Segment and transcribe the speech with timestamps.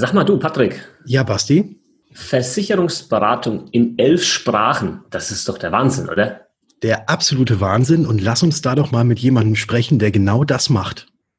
[0.00, 0.80] Sag mal du, Patrick.
[1.06, 1.76] Ja, Basti.
[2.12, 6.42] Versicherungsberatung in elf Sprachen, das ist doch der Wahnsinn, oder?
[6.84, 10.70] Der absolute Wahnsinn und lass uns da doch mal mit jemandem sprechen, der genau das
[10.70, 11.08] macht.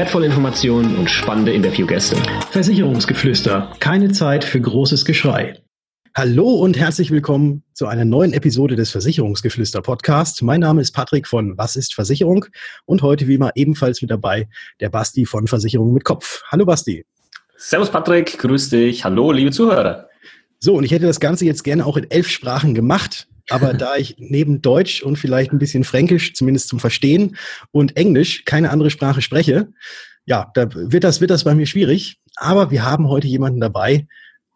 [0.00, 2.16] wertvolle Informationen und spannende Interviewgäste.
[2.52, 3.70] Versicherungsgeflüster.
[3.80, 5.60] Keine Zeit für großes Geschrei.
[6.14, 10.40] Hallo und herzlich willkommen zu einer neuen Episode des Versicherungsgeflüster Podcast.
[10.42, 12.46] Mein Name ist Patrick von Was ist Versicherung
[12.86, 14.48] und heute wie immer ebenfalls mit dabei
[14.80, 16.44] der Basti von Versicherung mit Kopf.
[16.50, 17.04] Hallo Basti.
[17.58, 19.04] Servus Patrick, grüß dich.
[19.04, 20.08] Hallo liebe Zuhörer.
[20.60, 23.28] So, und ich hätte das Ganze jetzt gerne auch in elf Sprachen gemacht.
[23.50, 27.36] Aber da ich neben Deutsch und vielleicht ein bisschen Fränkisch, zumindest zum Verstehen,
[27.72, 29.68] und Englisch keine andere Sprache spreche,
[30.24, 32.18] ja, da wird das, wird das bei mir schwierig.
[32.36, 34.06] Aber wir haben heute jemanden dabei,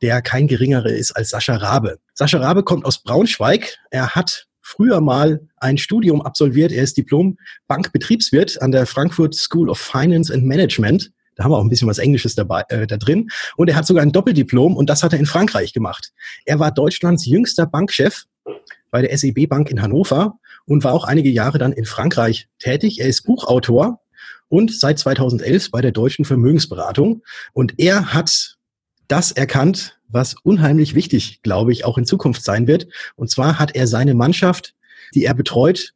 [0.01, 1.99] der kein geringerer ist als Sascha Rabe.
[2.15, 3.77] Sascha Rabe kommt aus Braunschweig.
[3.91, 6.73] Er hat früher mal ein Studium absolviert.
[6.73, 11.11] Er ist Diplom-Bankbetriebswirt an der Frankfurt School of Finance and Management.
[11.37, 13.29] Da haben wir auch ein bisschen was Englisches dabei, äh, da drin.
[13.57, 16.13] Und er hat sogar ein Doppeldiplom und das hat er in Frankreich gemacht.
[16.45, 18.25] Er war Deutschlands jüngster Bankchef
[18.95, 23.01] bei der SEB Bank in Hannover und war auch einige Jahre dann in Frankreich tätig.
[23.01, 24.01] Er ist Buchautor
[24.47, 27.25] und seit 2011 bei der Deutschen Vermögensberatung.
[27.53, 28.57] Und er hat
[29.09, 32.87] das erkannt, was unheimlich wichtig, glaube ich, auch in Zukunft sein wird.
[33.17, 34.77] Und zwar hat er seine Mannschaft,
[35.13, 35.95] die er betreut,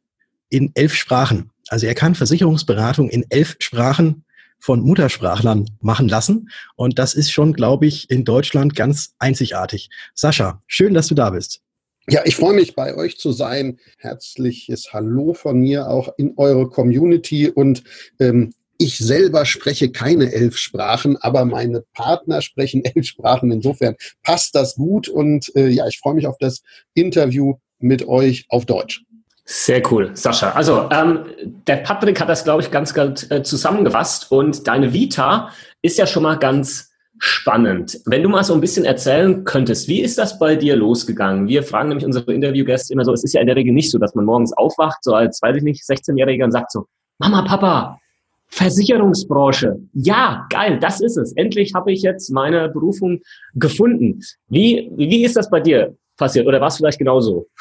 [0.49, 1.51] in elf Sprachen.
[1.69, 4.25] Also er kann Versicherungsberatung in elf Sprachen
[4.59, 6.49] von Muttersprachlern machen lassen.
[6.75, 9.89] Und das ist schon, glaube ich, in Deutschland ganz einzigartig.
[10.15, 11.61] Sascha, schön, dass du da bist.
[12.09, 13.77] Ja, ich freue mich, bei euch zu sein.
[13.97, 17.49] Herzliches Hallo von mir auch in eure Community.
[17.49, 17.83] Und
[18.19, 23.51] ähm, ich selber spreche keine elf Sprachen, aber meine Partner sprechen elf Sprachen.
[23.51, 25.07] Insofern passt das gut.
[25.07, 26.63] Und äh, ja, ich freue mich auf das
[26.95, 29.03] Interview mit euch auf Deutsch.
[29.45, 30.51] Sehr cool, Sascha.
[30.51, 31.25] Also ähm,
[31.67, 35.49] der Patrick hat das, glaube ich, ganz gut äh, zusammengefasst und deine Vita
[35.81, 36.88] ist ja schon mal ganz
[37.19, 37.99] spannend.
[38.05, 41.47] Wenn du mal so ein bisschen erzählen könntest, wie ist das bei dir losgegangen?
[41.47, 43.97] Wir fragen nämlich unsere Interviewgäste immer so, es ist ja in der Regel nicht so,
[43.97, 46.85] dass man morgens aufwacht, so als, weiß ich nicht, 16-Jähriger und sagt so,
[47.19, 47.99] Mama, Papa,
[48.47, 49.77] Versicherungsbranche.
[49.93, 51.33] Ja, geil, das ist es.
[51.33, 53.19] Endlich habe ich jetzt meine Berufung
[53.53, 54.21] gefunden.
[54.47, 55.95] Wie, wie ist das bei dir?
[56.19, 56.45] passiert?
[56.45, 57.47] Oder war es vielleicht genauso?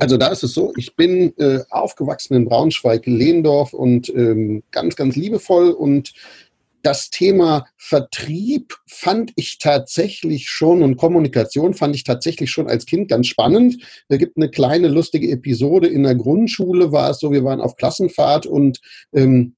[0.00, 4.96] Also da ist es so, ich bin äh, aufgewachsen in Braunschweig, Lehndorf und ähm, ganz,
[4.96, 6.12] ganz liebevoll und
[6.82, 13.08] das Thema Vertrieb fand ich tatsächlich schon und Kommunikation fand ich tatsächlich schon als Kind
[13.08, 13.82] ganz spannend.
[14.08, 17.76] Da gibt eine kleine lustige Episode in der Grundschule, war es so, wir waren auf
[17.76, 18.80] Klassenfahrt und
[19.12, 19.56] ähm,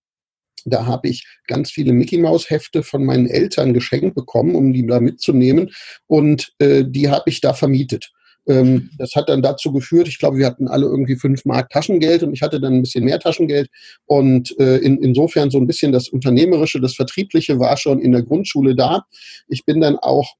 [0.65, 4.87] da habe ich ganz viele Mickey Maus Hefte von meinen Eltern geschenkt bekommen, um die
[4.87, 5.71] da mitzunehmen.
[6.07, 8.11] Und äh, die habe ich da vermietet.
[8.49, 12.23] Ähm, das hat dann dazu geführt, ich glaube, wir hatten alle irgendwie fünf Mark Taschengeld
[12.23, 13.69] und ich hatte dann ein bisschen mehr Taschengeld.
[14.07, 18.23] Und äh, in, insofern so ein bisschen das Unternehmerische, das Vertriebliche war schon in der
[18.23, 19.05] Grundschule da.
[19.49, 20.35] Ich bin dann auch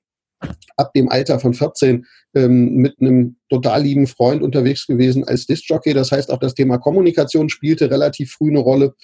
[0.77, 5.95] ab dem Alter von 14 ähm, mit einem total lieben Freund unterwegs gewesen als Disc-Jockey.
[5.95, 8.95] Das heißt, auch das Thema Kommunikation spielte relativ früh eine Rolle.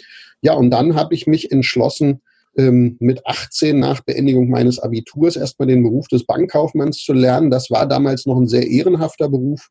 [0.43, 2.21] Ja, und dann habe ich mich entschlossen,
[2.57, 7.51] ähm, mit 18 nach Beendigung meines Abiturs erstmal den Beruf des Bankkaufmanns zu lernen.
[7.51, 9.71] Das war damals noch ein sehr ehrenhafter Beruf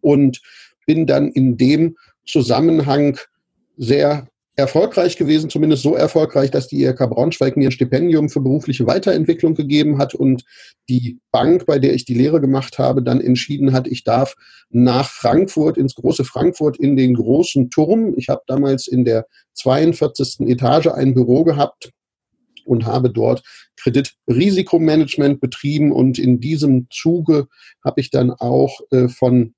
[0.00, 0.40] und
[0.86, 3.18] bin dann in dem Zusammenhang
[3.76, 8.88] sehr erfolgreich gewesen, zumindest so erfolgreich, dass die IRK Braunschweig mir ein Stipendium für berufliche
[8.88, 10.44] Weiterentwicklung gegeben hat und
[10.88, 14.34] die Bank, bei der ich die Lehre gemacht habe, dann entschieden hat, ich darf
[14.70, 18.14] nach Frankfurt, ins große Frankfurt, in den großen Turm.
[18.16, 20.48] Ich habe damals in der 42.
[20.48, 21.92] Etage ein Büro gehabt
[22.64, 23.44] und habe dort
[23.76, 27.46] Kreditrisikomanagement betrieben und in diesem Zuge
[27.84, 29.54] habe ich dann auch äh, von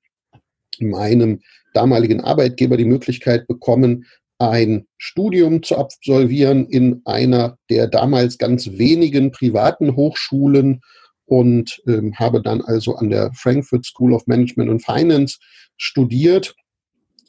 [0.79, 1.41] meinem
[1.73, 4.05] damaligen Arbeitgeber die Möglichkeit bekommen,
[4.41, 10.81] ein Studium zu absolvieren in einer der damals ganz wenigen privaten Hochschulen
[11.27, 15.39] und ähm, habe dann also an der Frankfurt School of Management and Finance
[15.77, 16.55] studiert,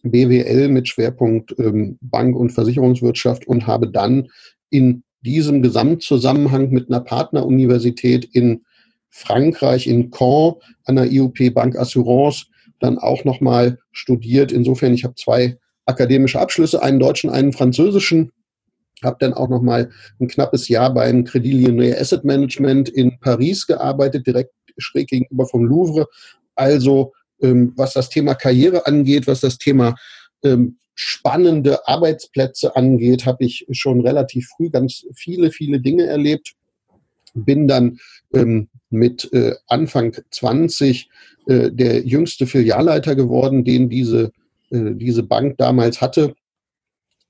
[0.03, 4.29] BWL mit Schwerpunkt ähm, Bank- und Versicherungswirtschaft und habe dann
[4.69, 8.63] in diesem Gesamtzusammenhang mit einer Partneruniversität in
[9.09, 10.55] Frankreich, in Caen,
[10.85, 12.45] an der IUP Bank Assurance,
[12.79, 14.51] dann auch nochmal studiert.
[14.51, 18.31] Insofern, ich habe zwei akademische Abschlüsse, einen deutschen, einen französischen
[19.03, 19.89] habe dann auch noch mal
[20.19, 25.65] ein knappes Jahr beim Credit Lyonnais Asset Management in Paris gearbeitet, direkt schräg gegenüber vom
[25.65, 26.07] Louvre.
[26.55, 29.95] Also ähm, was das Thema Karriere angeht, was das Thema
[30.43, 36.53] ähm, spannende Arbeitsplätze angeht, habe ich schon relativ früh ganz viele, viele Dinge erlebt.
[37.33, 37.97] Bin dann
[38.33, 41.09] ähm, mit äh, Anfang 20
[41.47, 44.31] äh, der jüngste Filialleiter geworden, den diese,
[44.71, 46.33] äh, diese Bank damals hatte.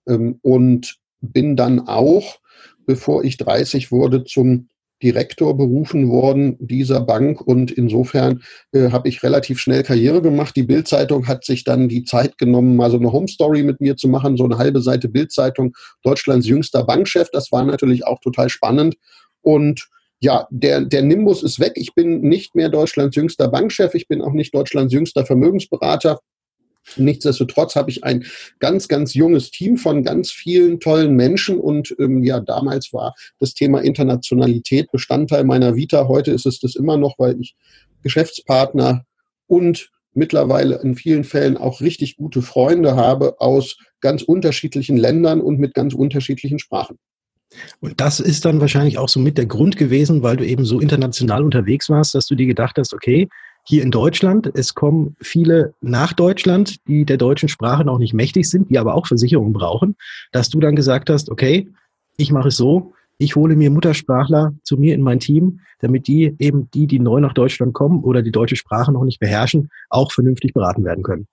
[0.08, 2.40] Ähm, und bin dann auch,
[2.86, 4.68] bevor ich 30 wurde, zum
[5.02, 10.56] Direktor berufen worden dieser Bank und insofern äh, habe ich relativ schnell Karriere gemacht.
[10.56, 13.98] Die Bildzeitung hat sich dann die Zeit genommen, mal so eine Home Story mit mir
[13.98, 15.74] zu machen, so eine halbe Seite Bildzeitung,
[16.04, 17.30] Deutschlands jüngster Bankchef.
[17.32, 18.96] Das war natürlich auch total spannend
[19.42, 19.90] und
[20.24, 21.74] ja, der, der Nimbus ist weg.
[21.76, 23.96] Ich bin nicht mehr Deutschlands jüngster Bankchef.
[23.96, 26.20] Ich bin auch nicht Deutschlands jüngster Vermögensberater.
[26.98, 28.26] Nichtsdestotrotz habe ich ein
[28.60, 33.54] ganz, ganz junges Team von ganz vielen tollen Menschen und ähm, ja, damals war das
[33.54, 36.08] Thema Internationalität Bestandteil meiner Vita.
[36.08, 37.56] Heute ist es das immer noch, weil ich
[38.04, 39.06] Geschäftspartner
[39.48, 45.60] und mittlerweile in vielen Fällen auch richtig gute Freunde habe aus ganz unterschiedlichen Ländern und
[45.60, 46.98] mit ganz unterschiedlichen Sprachen.
[47.80, 50.80] Und das ist dann wahrscheinlich auch so mit der Grund gewesen, weil du eben so
[50.80, 53.28] international unterwegs warst, dass du dir gedacht hast, okay,
[53.64, 54.52] hier in Deutschland.
[54.54, 58.96] Es kommen viele nach Deutschland, die der deutschen Sprache noch nicht mächtig sind, die aber
[58.96, 59.96] auch Versicherungen brauchen,
[60.32, 61.70] dass du dann gesagt hast, okay,
[62.18, 66.36] ich mache es so, ich hole mir Muttersprachler zu mir in mein Team, damit die
[66.40, 70.12] eben die, die neu nach Deutschland kommen oder die deutsche Sprache noch nicht beherrschen, auch
[70.12, 71.28] vernünftig beraten werden können.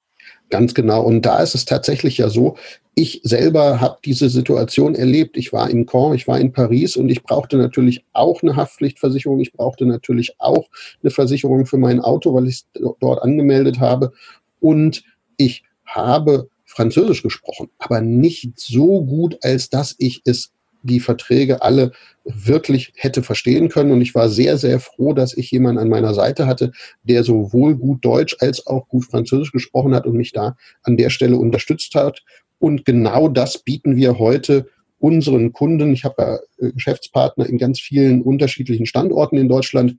[0.50, 1.02] Ganz genau.
[1.02, 2.56] Und da ist es tatsächlich ja so,
[2.94, 5.36] ich selber habe diese Situation erlebt.
[5.36, 9.40] Ich war in Caen, ich war in Paris und ich brauchte natürlich auch eine Haftpflichtversicherung.
[9.40, 10.68] Ich brauchte natürlich auch
[11.02, 12.66] eine Versicherung für mein Auto, weil ich es
[12.98, 14.12] dort angemeldet habe.
[14.58, 15.04] Und
[15.36, 20.52] ich habe Französisch gesprochen, aber nicht so gut, als dass ich es
[20.88, 21.92] die Verträge alle
[22.24, 23.92] wirklich hätte verstehen können.
[23.92, 27.76] Und ich war sehr, sehr froh, dass ich jemanden an meiner Seite hatte, der sowohl
[27.76, 31.94] gut Deutsch als auch gut Französisch gesprochen hat und mich da an der Stelle unterstützt
[31.94, 32.22] hat.
[32.58, 34.68] Und genau das bieten wir heute
[34.98, 35.92] unseren Kunden.
[35.92, 39.96] Ich habe ja äh, Geschäftspartner in ganz vielen unterschiedlichen Standorten in Deutschland.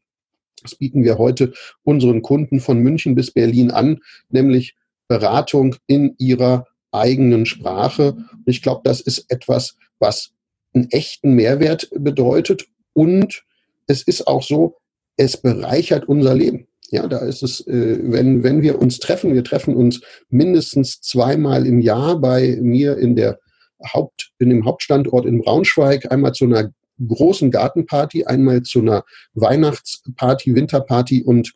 [0.62, 1.54] Das bieten wir heute
[1.84, 4.00] unseren Kunden von München bis Berlin an,
[4.30, 4.76] nämlich
[5.08, 8.14] Beratung in ihrer eigenen Sprache.
[8.14, 10.34] Und ich glaube, das ist etwas, was
[10.74, 13.44] einen echten Mehrwert bedeutet und
[13.88, 14.78] es ist auch so,
[15.18, 16.68] es bereichert unser Leben.
[16.92, 21.68] Ja, da ist es, äh, wenn, wenn wir uns treffen, wir treffen uns mindestens zweimal
[21.68, 23.40] im Jahr bei mir in der
[23.94, 26.72] Haupt, in dem Hauptstandort in Braunschweig, einmal zu einer
[27.06, 31.54] großen Gartenparty, einmal zu einer Weihnachtsparty, Winterparty und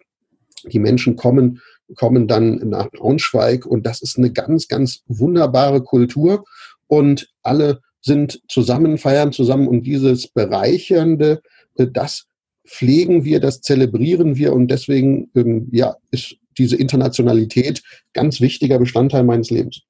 [0.66, 1.60] die Menschen kommen,
[1.96, 6.46] kommen dann nach Braunschweig und das ist eine ganz, ganz wunderbare Kultur
[6.88, 11.42] und alle sind zusammen, feiern zusammen und dieses Bereichernde,
[11.78, 12.28] äh, das
[12.68, 17.82] pflegen wir, das zelebrieren wir und deswegen ähm, ja, ist diese Internationalität
[18.14, 19.82] ganz wichtiger Bestandteil meines Lebens.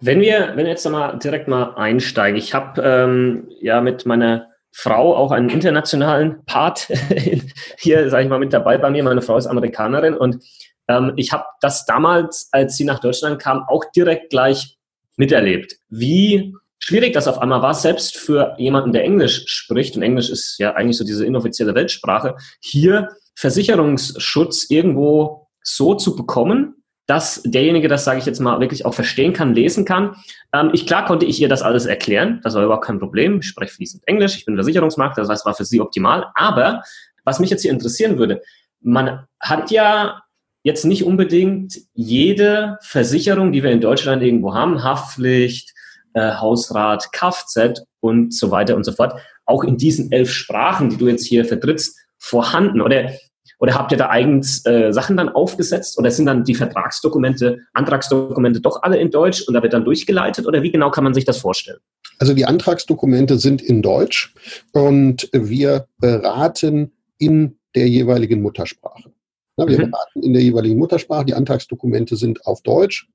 [0.00, 4.48] Wenn wir, wenn wir jetzt mal direkt mal einsteigen, ich habe ähm, ja mit meiner
[4.72, 6.88] Frau auch einen internationalen Part
[7.78, 9.02] hier, sage ich mal, mit dabei bei mir.
[9.02, 10.42] Meine Frau ist Amerikanerin und
[10.88, 14.78] ähm, ich habe das damals, als sie nach Deutschland kam, auch direkt gleich
[15.16, 15.76] miterlebt.
[15.88, 20.58] Wie schwierig das auf einmal war, selbst für jemanden, der Englisch spricht, und Englisch ist
[20.58, 26.74] ja eigentlich so diese inoffizielle Weltsprache, hier Versicherungsschutz irgendwo so zu bekommen,
[27.06, 30.16] dass derjenige das, sage ich jetzt mal, wirklich auch verstehen kann, lesen kann.
[30.52, 33.40] Ähm, ich, klar konnte ich ihr das alles erklären, das war überhaupt kein Problem.
[33.40, 36.26] Ich spreche fließend Englisch, ich bin Versicherungsmakler, das heißt, war für sie optimal.
[36.34, 36.82] Aber
[37.24, 38.42] was mich jetzt hier interessieren würde,
[38.80, 40.22] man hat ja
[40.62, 45.74] jetzt nicht unbedingt jede Versicherung, die wir in Deutschland irgendwo haben, Haftpflicht,
[46.14, 49.14] äh, Hausrat, Kfz und so weiter und so fort,
[49.46, 52.80] auch in diesen elf Sprachen, die du jetzt hier vertrittst, vorhanden?
[52.80, 53.12] Oder,
[53.58, 58.60] oder habt ihr da eigens äh, Sachen dann aufgesetzt oder sind dann die Vertragsdokumente, Antragsdokumente
[58.60, 61.24] doch alle in Deutsch und da wird dann durchgeleitet oder wie genau kann man sich
[61.24, 61.78] das vorstellen?
[62.18, 64.34] Also die Antragsdokumente sind in Deutsch
[64.72, 69.10] und wir beraten in der jeweiligen Muttersprache.
[69.56, 69.90] Wir mhm.
[69.90, 71.24] beraten in der jeweiligen Muttersprache.
[71.26, 73.08] Die Antragsdokumente sind auf Deutsch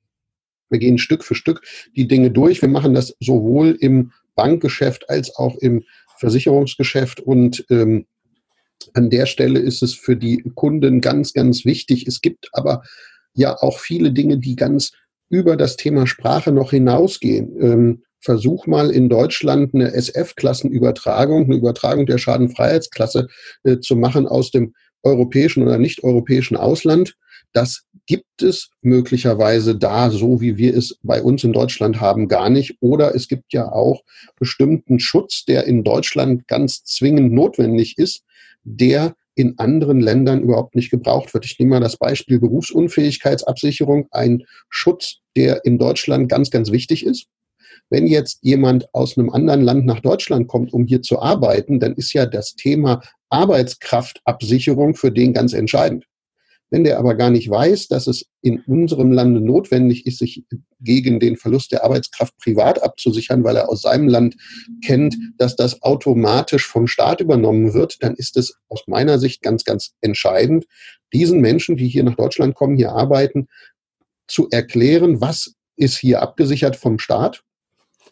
[0.70, 1.62] wir gehen Stück für Stück
[1.96, 2.62] die Dinge durch.
[2.62, 5.84] Wir machen das sowohl im Bankgeschäft als auch im
[6.18, 7.20] Versicherungsgeschäft.
[7.20, 8.06] Und ähm,
[8.94, 12.08] an der Stelle ist es für die Kunden ganz, ganz wichtig.
[12.08, 12.84] Es gibt aber
[13.34, 14.92] ja auch viele Dinge, die ganz
[15.30, 17.56] über das Thema Sprache noch hinausgehen.
[17.60, 23.28] Ähm, versuch mal in Deutschland eine SF-Klassenübertragung, eine Übertragung der Schadenfreiheitsklasse
[23.64, 27.16] äh, zu machen aus dem europäischen oder nicht europäischen Ausland
[27.56, 32.50] Das gibt es möglicherweise da, so wie wir es bei uns in Deutschland haben, gar
[32.50, 32.76] nicht.
[32.82, 34.04] Oder es gibt ja auch
[34.38, 38.24] bestimmten Schutz, der in Deutschland ganz zwingend notwendig ist,
[38.66, 41.46] der in anderen Ländern überhaupt nicht gebraucht wird.
[41.46, 47.28] Ich nehme mal das Beispiel Berufsunfähigkeitsabsicherung, ein Schutz, der in Deutschland ganz, ganz wichtig ist.
[47.90, 51.94] Wenn jetzt jemand aus einem anderen Land nach Deutschland kommt, um hier zu arbeiten, dann
[51.94, 56.06] ist ja das Thema Arbeitskraftabsicherung für den ganz entscheidend.
[56.72, 60.44] Wenn der aber gar nicht weiß, dass es in unserem Lande notwendig ist, sich
[60.80, 64.36] gegen den Verlust der Arbeitskraft privat abzusichern, weil er aus seinem Land
[64.84, 69.64] kennt, dass das automatisch vom Staat übernommen wird, dann ist es aus meiner Sicht ganz,
[69.64, 70.66] ganz entscheidend,
[71.14, 73.48] diesen Menschen, die hier nach Deutschland kommen, hier arbeiten,
[74.28, 77.44] zu erklären, was ist hier abgesichert vom Staat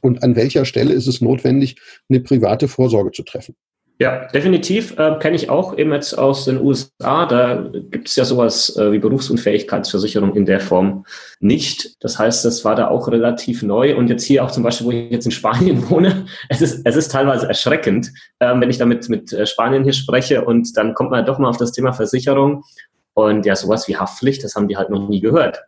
[0.01, 1.77] und an welcher Stelle ist es notwendig,
[2.09, 3.55] eine private Vorsorge zu treffen.
[4.03, 7.25] Ja, definitiv äh, kenne ich auch eben jetzt aus den USA.
[7.25, 11.05] Da gibt es ja sowas äh, wie Berufsunfähigkeitsversicherung in der Form
[11.39, 11.95] nicht.
[12.03, 13.95] Das heißt, das war da auch relativ neu.
[13.95, 16.97] Und jetzt hier auch zum Beispiel, wo ich jetzt in Spanien wohne, es ist, es
[16.97, 21.11] ist teilweise erschreckend, äh, wenn ich damit mit äh, Spanien hier spreche und dann kommt
[21.11, 22.65] man doch mal auf das Thema Versicherung.
[23.13, 25.63] Und ja, sowas wie Haftpflicht, das haben die halt noch nie gehört.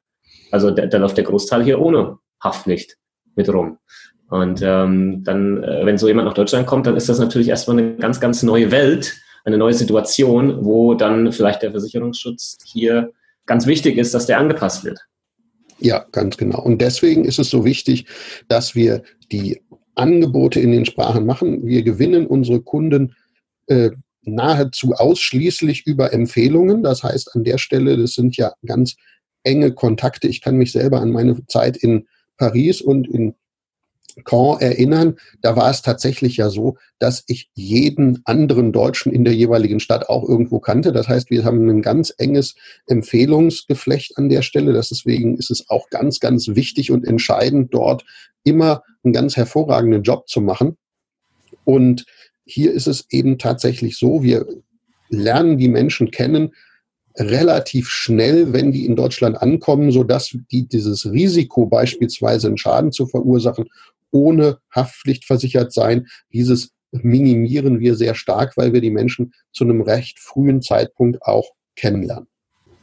[0.51, 2.97] Also da, da läuft der Großteil hier ohne Haftpflicht
[3.37, 3.77] mit rum.
[4.29, 7.77] Und ähm, dann, äh, wenn so jemand nach Deutschland kommt, dann ist das natürlich erstmal
[7.77, 13.11] eine ganz, ganz neue Welt, eine neue Situation, wo dann vielleicht der Versicherungsschutz hier
[13.45, 14.99] ganz wichtig ist, dass der angepasst wird.
[15.79, 16.61] Ja, ganz genau.
[16.61, 18.05] Und deswegen ist es so wichtig,
[18.47, 19.61] dass wir die
[19.93, 21.65] Angebote in den Sprachen machen.
[21.65, 23.15] Wir gewinnen unsere Kunden
[23.67, 23.91] äh,
[24.23, 26.81] nahezu ausschließlich über Empfehlungen.
[26.81, 28.95] Das heißt, an der Stelle, das sind ja ganz
[29.43, 30.27] enge Kontakte.
[30.27, 33.35] Ich kann mich selber an meine Zeit in Paris und in
[34.23, 39.35] Caen erinnern, da war es tatsächlich ja so, dass ich jeden anderen Deutschen in der
[39.35, 40.93] jeweiligen Stadt auch irgendwo kannte.
[40.93, 42.55] Das heißt, wir haben ein ganz enges
[42.87, 44.73] Empfehlungsgeflecht an der Stelle.
[44.73, 48.05] Deswegen ist es auch ganz, ganz wichtig und entscheidend, dort
[48.43, 50.77] immer einen ganz hervorragenden Job zu machen.
[51.65, 52.05] Und
[52.45, 54.45] hier ist es eben tatsächlich so, wir
[55.09, 56.53] lernen die Menschen kennen,
[57.17, 62.91] relativ schnell, wenn die in Deutschland ankommen, so dass die dieses Risiko beispielsweise einen Schaden
[62.91, 63.65] zu verursachen
[64.15, 66.07] ohne Haftpflicht versichert sein.
[66.31, 71.49] Dieses minimieren wir sehr stark, weil wir die Menschen zu einem recht frühen Zeitpunkt auch
[71.75, 72.27] kennenlernen.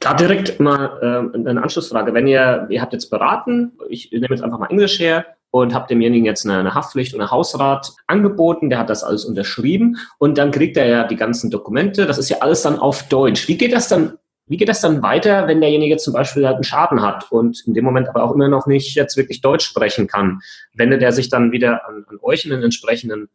[0.00, 2.12] Da direkt mal äh, eine Anschlussfrage.
[2.12, 5.90] Wenn ihr, ihr habt jetzt beraten, ich nehme jetzt einfach mal Englisch her und habt
[5.90, 10.36] demjenigen jetzt eine, eine Haftpflicht und einen Hausrat angeboten, der hat das alles unterschrieben und
[10.36, 12.04] dann kriegt er ja die ganzen Dokumente.
[12.04, 13.48] Das ist ja alles dann auf Deutsch.
[13.48, 16.64] Wie geht das dann wie geht das dann weiter, wenn derjenige zum Beispiel halt einen
[16.64, 20.06] Schaden hat und in dem Moment aber auch immer noch nicht jetzt wirklich Deutsch sprechen
[20.06, 20.40] kann?
[20.74, 23.28] Wendet er sich dann wieder an, an euch, einen entsprechenden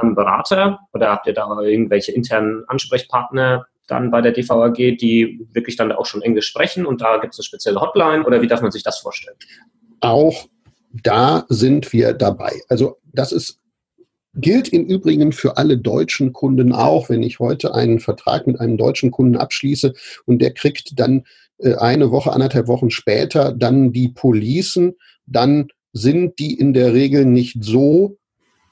[0.00, 5.76] ähm, Berater oder habt ihr da irgendwelche internen Ansprechpartner dann bei der DVAG, die wirklich
[5.76, 8.62] dann auch schon Englisch sprechen und da gibt es eine spezielle Hotline oder wie darf
[8.62, 9.36] man sich das vorstellen?
[10.00, 10.46] Auch
[10.92, 12.60] da sind wir dabei.
[12.68, 13.60] Also das ist
[14.34, 18.76] Gilt im Übrigen für alle deutschen Kunden auch, wenn ich heute einen Vertrag mit einem
[18.76, 19.92] deutschen Kunden abschließe
[20.24, 21.24] und der kriegt dann
[21.58, 24.94] äh, eine Woche, anderthalb Wochen später dann die Policen,
[25.26, 28.18] dann sind die in der Regel nicht so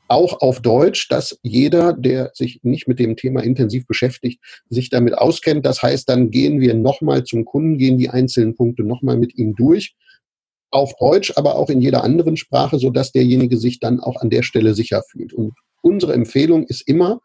[0.06, 5.18] auch auf Deutsch, dass jeder, der sich nicht mit dem Thema intensiv beschäftigt, sich damit
[5.18, 5.66] auskennt.
[5.66, 9.54] Das heißt, dann gehen wir nochmal zum Kunden, gehen die einzelnen Punkte nochmal mit ihm
[9.54, 9.94] durch
[10.70, 14.42] auf Deutsch, aber auch in jeder anderen Sprache, sodass derjenige sich dann auch an der
[14.42, 15.32] Stelle sicher fühlt.
[15.32, 17.20] Und unsere Empfehlung ist immer,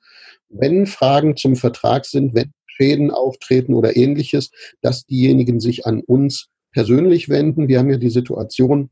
[0.49, 6.47] wenn Fragen zum Vertrag sind, wenn Schäden auftreten oder ähnliches, dass diejenigen sich an uns
[6.71, 7.67] persönlich wenden.
[7.67, 8.89] Wir haben ja die Situation,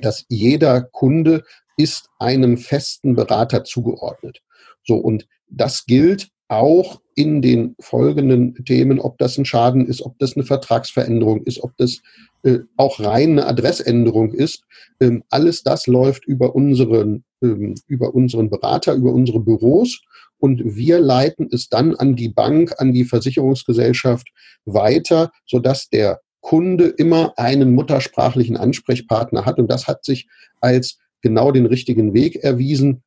[0.00, 1.44] dass jeder Kunde
[1.76, 4.40] ist einem festen Berater zugeordnet.
[4.84, 10.18] So, und das gilt auch in den folgenden Themen, ob das ein Schaden ist, ob
[10.18, 12.02] das eine Vertragsveränderung ist, ob das
[12.42, 14.62] äh, auch rein eine Adressänderung ist.
[15.00, 20.02] Ähm, alles das läuft über unseren, ähm, über unseren Berater, über unsere Büros
[20.38, 24.28] und wir leiten es dann an die Bank, an die Versicherungsgesellschaft
[24.66, 30.28] weiter, sodass der Kunde immer einen muttersprachlichen Ansprechpartner hat und das hat sich
[30.60, 33.02] als genau den richtigen Weg erwiesen.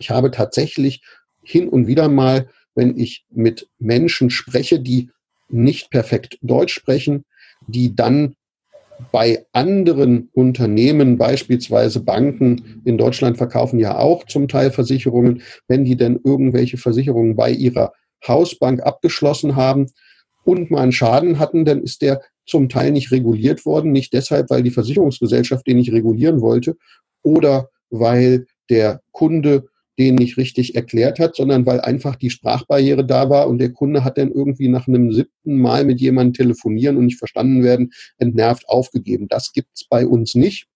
[0.00, 1.02] Ich habe tatsächlich
[1.44, 5.10] hin und wieder mal wenn ich mit Menschen spreche, die
[5.48, 7.24] nicht perfekt Deutsch sprechen,
[7.66, 8.34] die dann
[9.10, 15.96] bei anderen Unternehmen, beispielsweise Banken in Deutschland verkaufen ja auch zum Teil Versicherungen, wenn die
[15.96, 17.92] denn irgendwelche Versicherungen bei ihrer
[18.26, 19.86] Hausbank abgeschlossen haben
[20.44, 24.50] und mal einen Schaden hatten, dann ist der zum Teil nicht reguliert worden, nicht deshalb,
[24.50, 26.76] weil die Versicherungsgesellschaft den nicht regulieren wollte
[27.22, 29.68] oder weil der Kunde
[29.98, 34.04] den nicht richtig erklärt hat, sondern weil einfach die Sprachbarriere da war und der Kunde
[34.04, 38.68] hat dann irgendwie nach einem siebten Mal mit jemandem telefonieren und nicht verstanden werden, entnervt
[38.68, 39.28] aufgegeben.
[39.28, 40.66] Das gibt's bei uns nicht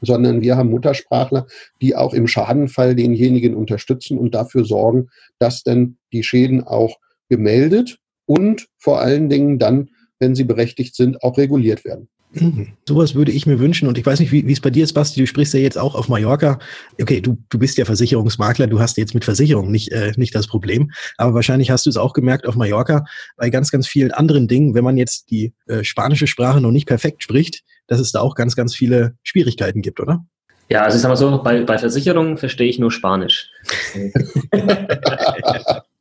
[0.00, 1.46] sondern wir haben Muttersprachler,
[1.82, 6.98] die auch im Schadenfall denjenigen unterstützen und dafür sorgen, dass dann die Schäden auch
[7.28, 12.08] gemeldet und vor allen Dingen dann, wenn sie berechtigt sind, auch reguliert werden.
[12.32, 12.74] Mhm.
[12.86, 13.88] Sowas würde ich mir wünschen.
[13.88, 15.20] Und ich weiß nicht, wie, es bei dir ist, Basti.
[15.20, 16.58] Du sprichst ja jetzt auch auf Mallorca.
[17.00, 18.66] Okay, du, du bist ja Versicherungsmakler.
[18.66, 20.90] Du hast jetzt mit Versicherung nicht, äh, nicht das Problem.
[21.16, 23.04] Aber wahrscheinlich hast du es auch gemerkt auf Mallorca
[23.36, 24.74] bei ganz, ganz vielen anderen Dingen.
[24.74, 28.34] Wenn man jetzt die äh, spanische Sprache noch nicht perfekt spricht, dass es da auch
[28.34, 30.24] ganz, ganz viele Schwierigkeiten gibt, oder?
[30.68, 33.50] Ja, also ich sag mal so, bei, bei Versicherungen verstehe ich nur Spanisch.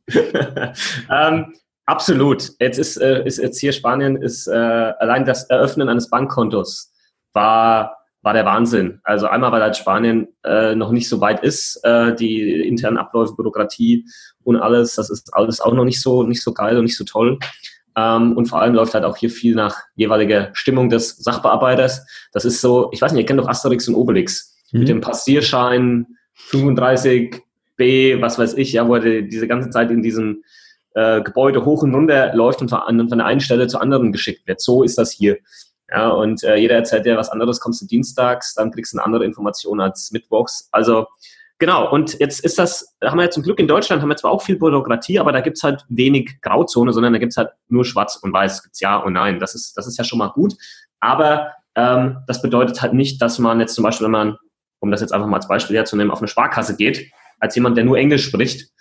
[1.10, 1.53] ähm,
[1.88, 2.51] Absolut.
[2.60, 6.94] Jetzt ist, äh, ist jetzt hier Spanien ist äh, allein das Eröffnen eines Bankkontos
[7.34, 9.00] war war der Wahnsinn.
[9.03, 13.36] Also einmal, weil halt Spanien äh, noch nicht so weit ist, äh, die internen Abläufe,
[13.36, 14.06] Bürokratie
[14.44, 17.06] und alles, das ist alles auch noch nicht so nicht so geil und nicht so
[17.06, 17.39] toll.
[17.96, 22.06] Ähm, und vor allem läuft halt auch hier viel nach jeweiliger Stimmung des Sachbearbeiters.
[22.34, 24.79] Das ist so, ich weiß nicht, ihr kennt doch Asterix und Obelix mhm.
[24.79, 26.06] mit dem Passierschein
[26.50, 30.44] 35b, was weiß ich, ja, wo er diese ganze Zeit in diesem
[30.98, 34.48] äh, Gebäude hoch und runter läuft und von, von der einen Stelle zur anderen geschickt
[34.48, 34.60] wird.
[34.60, 35.38] So ist das hier.
[35.89, 39.06] Ja, und äh, jeder erzählt dir was anderes, kommst du dienstags, dann kriegst du eine
[39.06, 40.68] andere Information als mittwochs.
[40.72, 41.06] Also
[41.60, 44.32] genau, und jetzt ist das, haben wir ja zum Glück in Deutschland, haben wir zwar
[44.32, 48.18] auch viel Bürokratie, aber da gibt's halt wenig Grauzone, sondern da gibt's halt nur schwarz
[48.18, 49.39] und weiß, gibt's ja und nein.
[49.39, 50.56] Das ist, das ist ja schon mal gut.
[51.00, 54.38] Aber ähm, das bedeutet halt nicht, dass man jetzt zum Beispiel, wenn man,
[54.80, 57.86] um das jetzt einfach mal als Beispiel herzunehmen, auf eine Sparkasse geht, als jemand, der
[57.86, 58.72] nur Englisch spricht,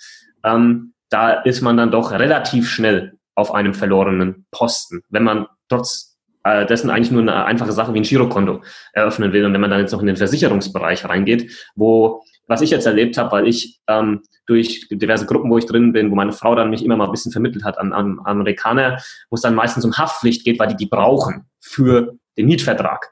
[0.44, 6.16] ähm, da ist man dann doch relativ schnell auf einem verlorenen Posten, wenn man trotz
[6.44, 9.70] äh, dessen eigentlich nur eine einfache Sache wie ein Girokonto eröffnen will und wenn man
[9.70, 13.80] dann jetzt noch in den Versicherungsbereich reingeht, wo was ich jetzt erlebt habe, weil ich
[13.88, 17.06] ähm, durch diverse Gruppen, wo ich drin bin, wo meine Frau dann mich immer mal
[17.06, 20.68] ein bisschen vermittelt hat an, an Amerikaner, wo es dann meistens um Haftpflicht geht, weil
[20.68, 23.10] die die brauchen für den Mietvertrag.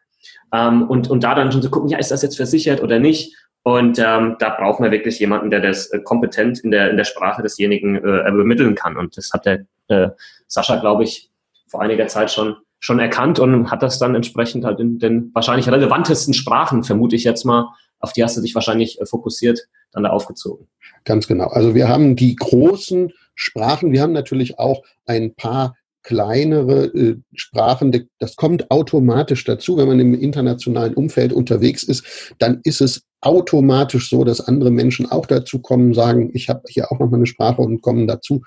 [0.53, 3.37] Ähm, und, und da dann schon zu gucken, ja, ist das jetzt versichert oder nicht?
[3.65, 7.05] Und ähm, da brauchen wir wirklich jemanden, der das äh, kompetent in der, in der
[7.05, 8.99] Sprache desjenigen äh, übermitteln kann.
[8.99, 10.11] Und das hat der äh,
[10.47, 11.31] Sascha, glaube ich,
[11.67, 15.67] vor einiger Zeit schon, schon erkannt und hat das dann entsprechend halt in den wahrscheinlich
[15.67, 20.03] relevantesten Sprachen, vermute ich jetzt mal, auf die hast du dich wahrscheinlich äh, fokussiert, dann
[20.03, 20.69] da aufgezogen.
[21.05, 21.47] Ganz genau.
[21.47, 28.09] Also wir haben die großen Sprachen, wir haben natürlich auch ein paar kleinere äh, Sprachen,
[28.19, 34.11] das kommt automatisch dazu, wenn man im internationalen Umfeld unterwegs ist, dann ist es automatisch
[34.11, 37.27] so, dass andere Menschen auch dazu kommen, sagen, ich habe hier auch noch mal eine
[37.27, 38.43] Sprache und kommen dazu.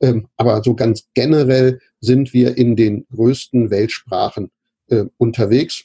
[0.00, 4.50] Ähm, aber so ganz generell sind wir in den größten Weltsprachen
[4.88, 5.84] äh, unterwegs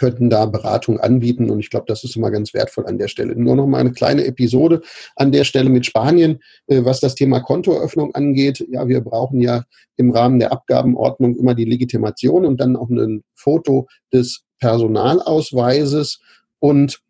[0.00, 1.50] könnten da Beratung anbieten.
[1.50, 3.36] Und ich glaube, das ist immer ganz wertvoll an der Stelle.
[3.36, 4.80] Nur noch mal eine kleine Episode
[5.14, 8.66] an der Stelle mit Spanien, äh, was das Thema Kontoeröffnung angeht.
[8.70, 9.64] Ja, wir brauchen ja
[9.96, 16.18] im Rahmen der Abgabenordnung immer die Legitimation und dann auch ein Foto des Personalausweises.
[16.58, 17.00] Und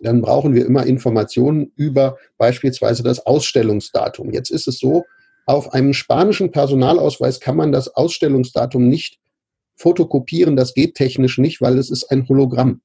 [0.00, 4.32] dann brauchen wir immer Informationen über beispielsweise das Ausstellungsdatum.
[4.32, 5.04] Jetzt ist es so,
[5.46, 9.18] auf einem spanischen Personalausweis kann man das Ausstellungsdatum nicht
[9.78, 12.80] fotokopieren, das geht technisch nicht, weil es ist ein Hologramm.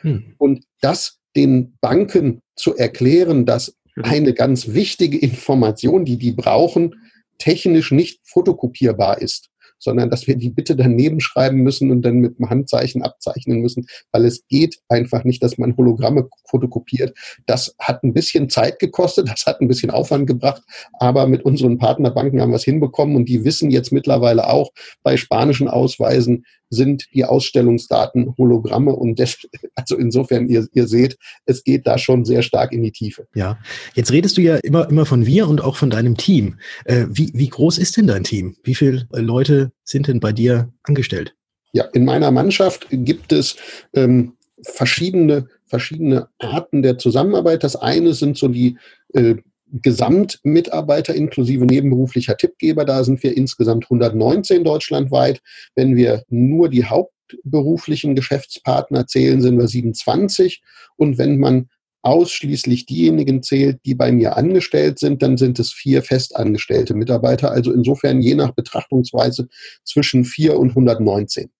[0.00, 0.34] Hm.
[0.38, 6.94] Und das den Banken zu erklären, dass eine ganz wichtige Information, die die brauchen,
[7.38, 9.49] technisch nicht fotokopierbar ist,
[9.80, 13.86] sondern dass wir die bitte daneben schreiben müssen und dann mit dem Handzeichen abzeichnen müssen,
[14.12, 17.16] weil es geht einfach nicht, dass man Hologramme fotokopiert.
[17.46, 20.62] Das hat ein bisschen Zeit gekostet, das hat ein bisschen Aufwand gebracht,
[21.00, 24.70] aber mit unseren Partnerbanken haben wir es hinbekommen und die wissen jetzt mittlerweile auch
[25.02, 29.38] bei spanischen Ausweisen, sind die Ausstellungsdaten Hologramme und das,
[29.74, 33.26] also insofern ihr, ihr seht, es geht da schon sehr stark in die Tiefe.
[33.34, 33.58] Ja,
[33.94, 36.58] jetzt redest du ja immer immer von wir und auch von deinem Team.
[36.84, 38.56] Äh, wie, wie groß ist denn dein Team?
[38.62, 41.34] Wie viele Leute sind denn bei dir angestellt?
[41.72, 43.56] Ja, in meiner Mannschaft gibt es
[43.92, 47.62] ähm, verschiedene verschiedene Arten der Zusammenarbeit.
[47.62, 48.76] Das eine sind so die
[49.14, 49.36] äh,
[49.72, 52.84] Gesamtmitarbeiter inklusive nebenberuflicher Tippgeber.
[52.84, 55.40] Da sind wir insgesamt 119 deutschlandweit.
[55.74, 60.62] Wenn wir nur die hauptberuflichen Geschäftspartner zählen, sind wir 27.
[60.96, 61.68] Und wenn man
[62.02, 67.50] ausschließlich diejenigen zählt, die bei mir angestellt sind, dann sind es vier festangestellte Mitarbeiter.
[67.50, 69.48] Also insofern je nach Betrachtungsweise
[69.84, 71.50] zwischen vier und 119.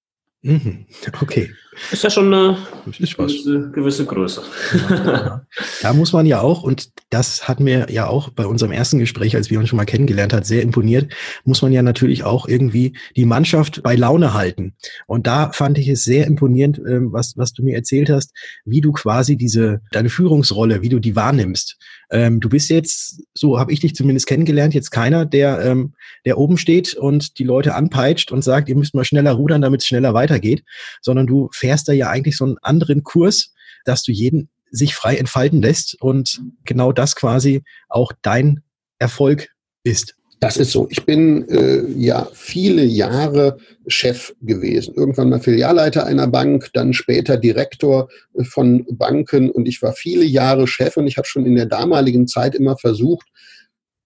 [0.43, 0.87] Mhm.
[1.21, 1.51] Okay.
[1.91, 4.43] Ist ja schon eine gewisse, gewisse, Größe.
[4.89, 5.47] Ja,
[5.83, 9.35] da muss man ja auch, und das hat mir ja auch bei unserem ersten Gespräch,
[9.35, 11.13] als wir uns schon mal kennengelernt hat, sehr imponiert,
[11.45, 14.75] muss man ja natürlich auch irgendwie die Mannschaft bei Laune halten.
[15.07, 18.33] Und da fand ich es sehr imponierend, ähm, was, was du mir erzählt hast,
[18.65, 21.77] wie du quasi diese, deine Führungsrolle, wie du die wahrnimmst.
[22.13, 26.39] Ähm, du bist jetzt, so habe ich dich zumindest kennengelernt, jetzt keiner, der, ähm, der
[26.39, 29.87] oben steht und die Leute anpeitscht und sagt, ihr müsst mal schneller rudern, damit es
[29.87, 30.65] schneller weitergeht,
[31.01, 33.53] sondern du fährst da ja eigentlich so einen anderen Kurs,
[33.85, 38.63] dass du jeden sich frei entfalten lässt und genau das quasi auch dein
[38.99, 39.49] Erfolg
[39.83, 40.15] ist.
[40.41, 40.87] Das ist so.
[40.91, 44.95] Ich bin äh, ja viele Jahre Chef gewesen.
[44.95, 50.25] Irgendwann mal Filialleiter einer Bank, dann später Direktor äh, von Banken und ich war viele
[50.25, 53.29] Jahre Chef und ich habe schon in der damaligen Zeit immer versucht,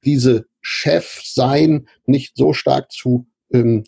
[0.05, 3.85] diese Chef-Sein nicht so stark zu ähm,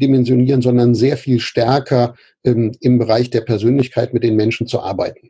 [0.00, 5.28] überdimensionieren, sondern sehr viel stärker ähm, im Bereich der Persönlichkeit mit den Menschen zu arbeiten.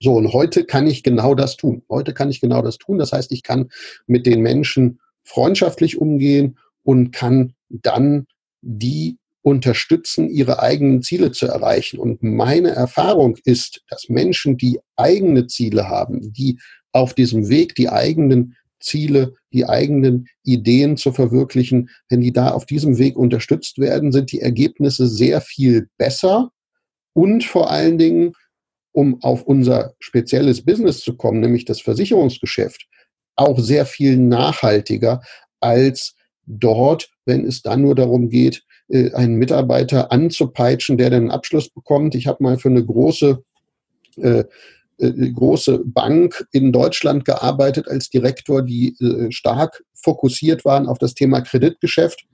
[0.00, 1.82] So, und heute kann ich genau das tun.
[1.90, 2.98] Heute kann ich genau das tun.
[2.98, 3.68] Das heißt, ich kann
[4.06, 8.26] mit den Menschen freundschaftlich umgehen und kann dann
[8.62, 11.98] die unterstützen, ihre eigenen Ziele zu erreichen.
[11.98, 16.58] Und meine Erfahrung ist, dass Menschen, die eigene Ziele haben, die
[16.92, 22.66] auf diesem Weg die eigenen Ziele, die eigenen Ideen zu verwirklichen, wenn die da auf
[22.66, 26.50] diesem Weg unterstützt werden, sind die Ergebnisse sehr viel besser
[27.12, 28.32] und vor allen Dingen,
[28.92, 32.86] um auf unser spezielles Business zu kommen, nämlich das Versicherungsgeschäft,
[33.36, 35.20] auch sehr viel nachhaltiger
[35.60, 36.14] als
[36.46, 42.14] dort, wenn es dann nur darum geht, äh, einen Mitarbeiter anzupeitschen, der den Abschluss bekommt.
[42.14, 43.42] Ich habe mal für eine große
[44.16, 44.44] äh,
[45.00, 51.40] große Bank in Deutschland gearbeitet als Direktor, die äh, stark fokussiert waren auf das Thema
[51.40, 52.24] Kreditgeschäft.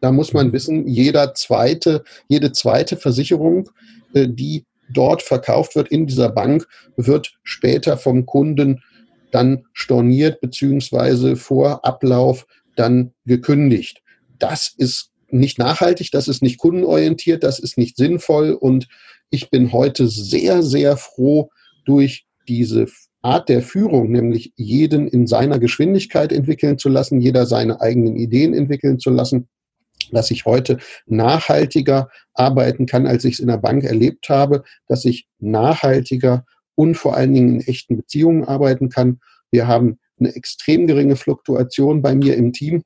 [0.00, 3.68] Da muss man wissen, jeder zweite, jede zweite Versicherung,
[4.14, 8.82] äh, die dort verkauft wird in dieser Bank, wird später vom Kunden
[9.30, 14.02] dann storniert beziehungsweise vor Ablauf dann gekündigt.
[14.38, 18.88] Das ist nicht nachhaltig, das ist nicht kundenorientiert, das ist nicht sinnvoll und
[19.30, 21.50] ich bin heute sehr, sehr froh
[21.84, 22.86] durch diese
[23.22, 28.54] Art der Führung, nämlich jeden in seiner Geschwindigkeit entwickeln zu lassen, jeder seine eigenen Ideen
[28.54, 29.48] entwickeln zu lassen,
[30.10, 35.04] dass ich heute nachhaltiger arbeiten kann, als ich es in der Bank erlebt habe, dass
[35.04, 39.20] ich nachhaltiger und vor allen Dingen in echten Beziehungen arbeiten kann.
[39.50, 42.82] Wir haben eine extrem geringe Fluktuation bei mir im Team,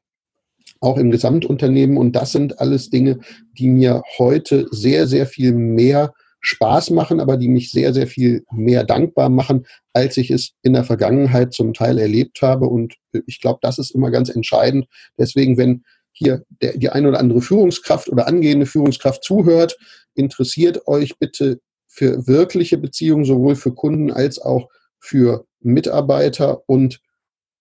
[0.81, 1.97] auch im Gesamtunternehmen.
[1.97, 3.21] Und das sind alles Dinge,
[3.59, 6.13] die mir heute sehr, sehr viel mehr
[6.45, 10.75] Spaß machen, aber die mich sehr, sehr viel mehr dankbar machen, als ich es in
[10.75, 12.67] der Vergangenheit zum Teil erlebt habe.
[12.67, 12.95] Und
[13.27, 14.87] ich glaube, das ist immer ganz entscheidend.
[15.19, 19.77] Deswegen, wenn hier der, die eine oder andere Führungskraft oder angehende Führungskraft zuhört,
[20.15, 27.01] interessiert euch bitte für wirkliche Beziehungen, sowohl für Kunden als auch für Mitarbeiter und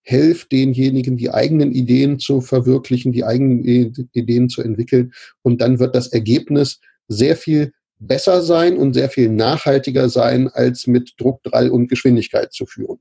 [0.01, 5.13] helft denjenigen, die eigenen Ideen zu verwirklichen, die eigenen Ideen zu entwickeln.
[5.41, 7.71] Und dann wird das Ergebnis sehr viel
[8.07, 12.99] besser sein und sehr viel nachhaltiger sein, als mit Druck, Drall und Geschwindigkeit zu führen.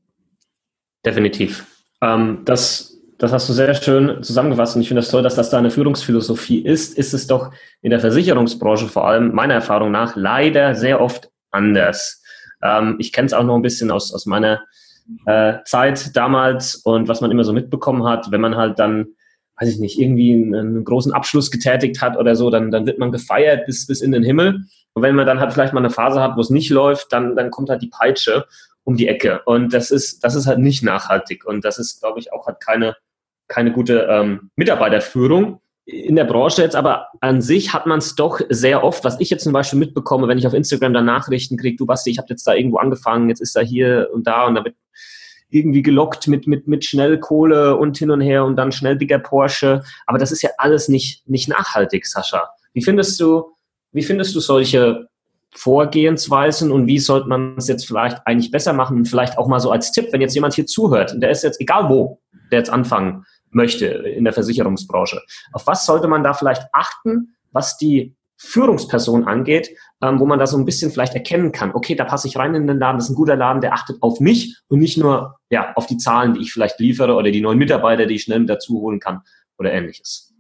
[1.05, 1.67] Definitiv.
[2.01, 5.35] Ähm, das, das hast du sehr schön zusammengefasst und ich finde es das toll, dass
[5.35, 6.97] das deine Führungsphilosophie ist.
[6.97, 12.23] Ist es doch in der Versicherungsbranche vor allem meiner Erfahrung nach leider sehr oft anders.
[12.63, 14.63] Ähm, ich kenne es auch noch ein bisschen aus, aus meiner
[15.27, 19.09] äh, Zeit damals und was man immer so mitbekommen hat, wenn man halt dann,
[19.61, 22.99] weiß ich nicht, irgendwie einen, einen, großen Abschluss getätigt hat oder so, dann, dann wird
[22.99, 24.65] man gefeiert bis, bis in den Himmel.
[24.95, 27.37] Und wenn man dann halt vielleicht mal eine Phase hat, wo es nicht läuft, dann,
[27.37, 28.47] dann kommt halt die Peitsche
[28.85, 29.43] um die Ecke.
[29.45, 31.45] Und das ist, das ist halt nicht nachhaltig.
[31.45, 32.97] Und das ist, glaube ich, auch halt keine,
[33.49, 38.41] keine gute ähm, Mitarbeiterführung in der Branche jetzt, aber an sich hat man es doch
[38.49, 41.77] sehr oft, was ich jetzt zum Beispiel mitbekomme, wenn ich auf Instagram dann Nachrichten kriege,
[41.77, 44.55] du Basti, ich habe jetzt da irgendwo angefangen, jetzt ist er hier und da und
[44.55, 44.77] da wird
[45.53, 49.83] irgendwie gelockt mit, mit, mit Schnellkohle und hin und her und dann schnell dicker Porsche.
[50.07, 52.51] Aber das ist ja alles nicht, nicht nachhaltig, Sascha.
[52.73, 53.53] Wie findest du,
[53.93, 55.07] wie findest du solche
[55.55, 59.05] Vorgehensweisen und wie sollte man es jetzt vielleicht eigentlich besser machen?
[59.05, 61.61] Vielleicht auch mal so als Tipp, wenn jetzt jemand hier zuhört, und der ist jetzt
[61.61, 65.21] egal wo, der jetzt anfangen möchte in der Versicherungsbranche.
[65.53, 69.71] Auf was sollte man da vielleicht achten, was die Führungsperson angeht,
[70.03, 72.55] ähm, wo man da so ein bisschen vielleicht erkennen kann, okay, da passe ich rein
[72.55, 75.37] in den Laden, das ist ein guter Laden, der achtet auf mich und nicht nur
[75.49, 78.45] ja, auf die Zahlen, die ich vielleicht liefere oder die neuen Mitarbeiter, die ich schnell
[78.47, 79.21] dazu holen kann
[79.59, 80.35] oder ähnliches.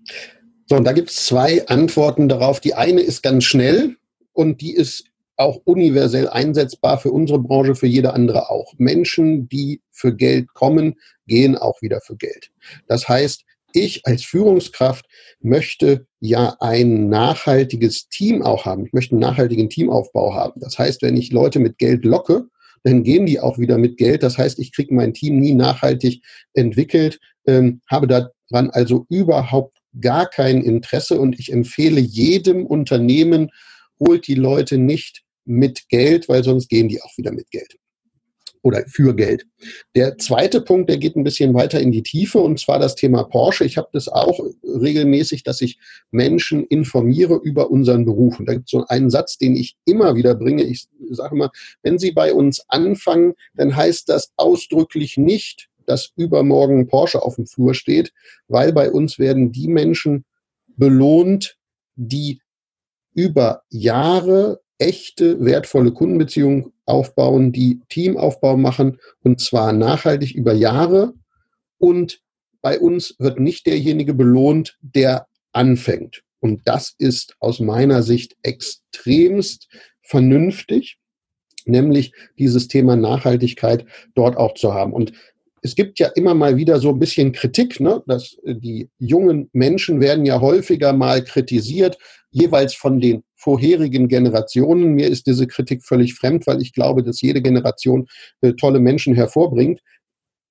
[0.66, 2.58] So, und da gibt es zwei Antworten darauf.
[2.58, 3.96] Die eine ist ganz schnell
[4.32, 5.04] und die ist
[5.36, 8.74] auch universell einsetzbar für unsere Branche, für jede andere auch.
[8.78, 12.50] Menschen, die für Geld kommen, gehen auch wieder für Geld.
[12.86, 15.06] Das heißt, ich als Führungskraft
[15.40, 18.86] möchte ja ein nachhaltiges Team auch haben.
[18.86, 20.60] Ich möchte einen nachhaltigen Teamaufbau haben.
[20.60, 22.46] Das heißt, wenn ich Leute mit Geld locke,
[22.84, 24.22] dann gehen die auch wieder mit Geld.
[24.22, 26.22] Das heißt, ich kriege mein Team nie nachhaltig
[26.54, 33.50] entwickelt, ähm, habe daran also überhaupt gar kein Interesse und ich empfehle jedem Unternehmen,
[34.00, 37.76] holt die Leute nicht mit Geld, weil sonst gehen die auch wieder mit Geld
[38.62, 39.46] oder für Geld.
[39.94, 43.24] Der zweite Punkt, der geht ein bisschen weiter in die Tiefe und zwar das Thema
[43.24, 43.64] Porsche.
[43.64, 45.78] Ich habe das auch regelmäßig, dass ich
[46.10, 48.38] Menschen informiere über unseren Beruf.
[48.38, 50.62] Und da gibt es so einen Satz, den ich immer wieder bringe.
[50.62, 51.50] Ich sage mal,
[51.82, 57.46] wenn Sie bei uns anfangen, dann heißt das ausdrücklich nicht, dass übermorgen Porsche auf dem
[57.46, 58.12] Flur steht,
[58.46, 60.24] weil bei uns werden die Menschen
[60.76, 61.58] belohnt,
[61.96, 62.40] die
[63.14, 71.14] über Jahre echte, wertvolle Kundenbeziehungen aufbauen, die Teamaufbau machen und zwar nachhaltig über Jahre.
[71.78, 72.20] Und
[72.60, 76.22] bei uns wird nicht derjenige belohnt, der anfängt.
[76.40, 79.68] Und das ist aus meiner Sicht extremst
[80.00, 80.98] vernünftig,
[81.64, 84.92] nämlich dieses Thema Nachhaltigkeit dort auch zu haben.
[84.92, 85.12] Und
[85.62, 88.02] es gibt ja immer mal wieder so ein bisschen Kritik, ne?
[88.06, 91.96] dass die jungen Menschen werden ja häufiger mal kritisiert,
[92.30, 94.94] jeweils von den vorherigen Generationen.
[94.94, 98.08] Mir ist diese Kritik völlig fremd, weil ich glaube, dass jede Generation
[98.40, 99.80] äh, tolle Menschen hervorbringt.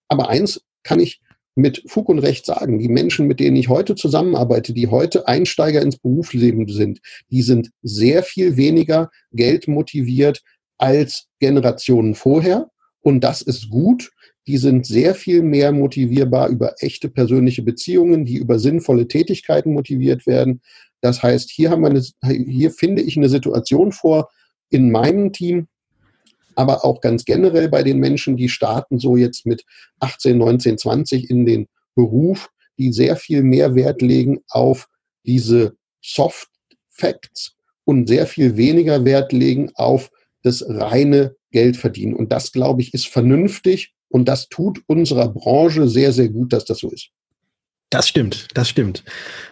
[0.07, 1.19] Aber eins kann ich
[1.55, 5.81] mit Fug und Recht sagen, die Menschen, mit denen ich heute zusammenarbeite, die heute Einsteiger
[5.81, 10.41] ins Berufsleben sind, die sind sehr viel weniger geldmotiviert
[10.77, 12.69] als Generationen vorher.
[13.01, 14.11] Und das ist gut.
[14.47, 20.25] Die sind sehr viel mehr motivierbar über echte persönliche Beziehungen, die über sinnvolle Tätigkeiten motiviert
[20.25, 20.61] werden.
[21.01, 22.03] Das heißt, hier haben wir eine,
[22.45, 24.29] hier finde ich eine Situation vor
[24.69, 25.67] in meinem Team,
[26.55, 29.63] aber auch ganz generell bei den Menschen, die starten so jetzt mit
[29.99, 34.87] 18, 19, 20 in den Beruf, die sehr viel mehr Wert legen auf
[35.23, 36.49] diese Soft
[36.89, 40.11] Facts und sehr viel weniger Wert legen auf
[40.43, 42.15] das reine Geldverdienen.
[42.15, 46.65] Und das, glaube ich, ist vernünftig und das tut unserer Branche sehr, sehr gut, dass
[46.65, 47.09] das so ist.
[47.89, 49.03] Das stimmt, das stimmt.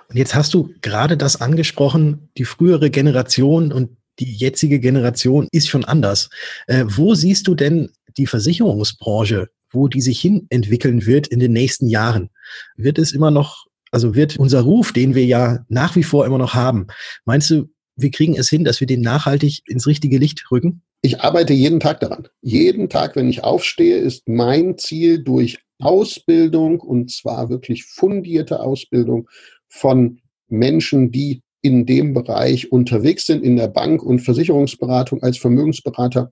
[0.07, 5.67] Und jetzt hast du gerade das angesprochen, die frühere Generation und die jetzige Generation ist
[5.67, 6.29] schon anders.
[6.67, 11.51] Äh, wo siehst du denn die Versicherungsbranche, wo die sich hin entwickeln wird in den
[11.51, 12.29] nächsten Jahren?
[12.75, 16.37] Wird es immer noch, also wird unser Ruf, den wir ja nach wie vor immer
[16.37, 16.87] noch haben,
[17.25, 20.81] meinst du, wir kriegen es hin, dass wir den nachhaltig ins richtige Licht rücken?
[21.01, 22.27] Ich arbeite jeden Tag daran.
[22.41, 29.29] Jeden Tag, wenn ich aufstehe, ist mein Ziel durch Ausbildung und zwar wirklich fundierte Ausbildung
[29.69, 36.31] von Menschen, die in dem Bereich unterwegs sind, in der Bank- und Versicherungsberatung als Vermögensberater,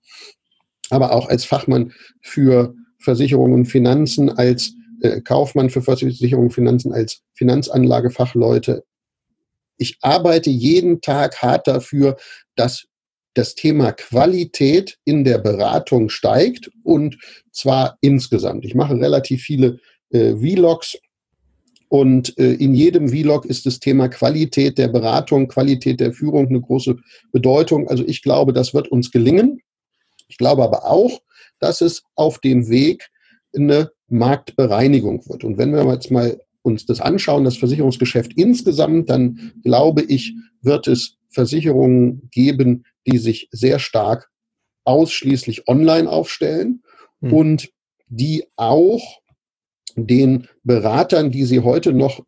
[0.90, 6.94] aber auch als Fachmann für Versicherungen und Finanzen, als äh, Kaufmann für Versicherungen und Finanzen,
[6.94, 8.84] als Finanzanlagefachleute.
[9.78, 12.18] Ich arbeite jeden Tag hart dafür,
[12.56, 12.88] dass
[13.38, 17.18] das Thema Qualität in der Beratung steigt und
[17.52, 18.66] zwar insgesamt.
[18.66, 20.98] Ich mache relativ viele äh, Vlogs
[21.90, 26.62] und äh, in jedem Vlog ist das Thema Qualität der Beratung, Qualität der Führung eine
[26.62, 26.98] große
[27.32, 27.88] Bedeutung.
[27.88, 29.62] Also ich glaube, das wird uns gelingen.
[30.28, 31.22] Ich glaube aber auch,
[31.60, 33.10] dass es auf dem Weg
[33.56, 35.44] eine Marktbereinigung wird.
[35.44, 40.88] Und wenn wir jetzt mal uns das anschauen, das Versicherungsgeschäft insgesamt, dann glaube ich, wird
[40.88, 44.32] es Versicherungen geben, die sich sehr stark
[44.86, 46.82] ausschließlich online aufstellen
[47.22, 47.32] hm.
[47.32, 47.70] und
[48.08, 49.22] die auch
[49.96, 52.26] den Beratern, die sie heute noch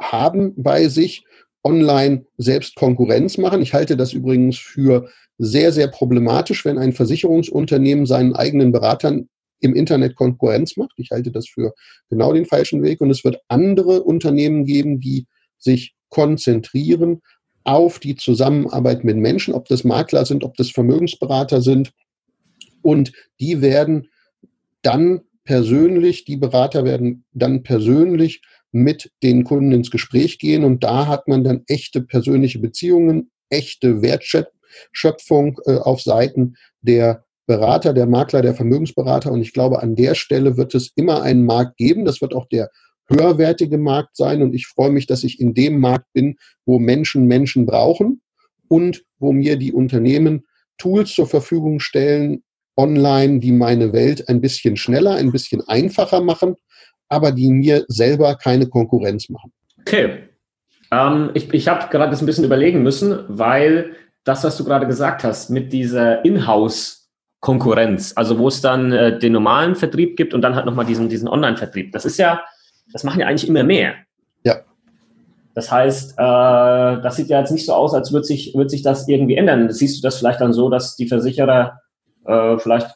[0.00, 1.24] haben bei sich,
[1.62, 3.62] online selbst Konkurrenz machen.
[3.62, 9.28] Ich halte das übrigens für sehr, sehr problematisch, wenn ein Versicherungsunternehmen seinen eigenen Beratern
[9.60, 10.94] im Internet Konkurrenz macht.
[10.96, 11.72] Ich halte das für
[12.10, 13.00] genau den falschen Weg.
[13.00, 17.22] Und es wird andere Unternehmen geben, die sich konzentrieren
[17.64, 21.92] auf die Zusammenarbeit mit Menschen, ob das Makler sind, ob das Vermögensberater sind.
[22.82, 24.08] Und die werden
[24.82, 31.06] dann persönlich, die Berater werden dann persönlich mit den Kunden ins Gespräch gehen und da
[31.06, 38.40] hat man dann echte persönliche Beziehungen, echte Wertschöpfung äh, auf Seiten der Berater, der Makler,
[38.40, 42.04] der Vermögensberater und ich glaube, an der Stelle wird es immer einen Markt geben.
[42.04, 42.70] Das wird auch der
[43.12, 47.26] höherwertige Markt sein und ich freue mich, dass ich in dem Markt bin, wo Menschen
[47.26, 48.20] Menschen brauchen
[48.68, 50.44] und wo mir die Unternehmen
[50.78, 52.42] Tools zur Verfügung stellen,
[52.76, 56.56] online, die meine Welt ein bisschen schneller, ein bisschen einfacher machen,
[57.08, 59.52] aber die mir selber keine Konkurrenz machen.
[59.80, 60.28] Okay.
[60.90, 63.92] Ähm, ich ich habe gerade das ein bisschen überlegen müssen, weil
[64.24, 69.32] das, was du gerade gesagt hast, mit dieser Inhouse-Konkurrenz, also wo es dann äh, den
[69.32, 72.42] normalen Vertrieb gibt und dann halt nochmal diesen, diesen Online-Vertrieb, das ist ja
[72.92, 73.94] das machen ja eigentlich immer mehr.
[74.44, 74.60] Ja.
[75.54, 76.16] Das heißt, äh,
[77.02, 79.70] das sieht ja jetzt nicht so aus, als würde sich, wird sich das irgendwie ändern.
[79.70, 81.78] Siehst du das vielleicht dann so, dass die Versicherer
[82.26, 82.88] äh, vielleicht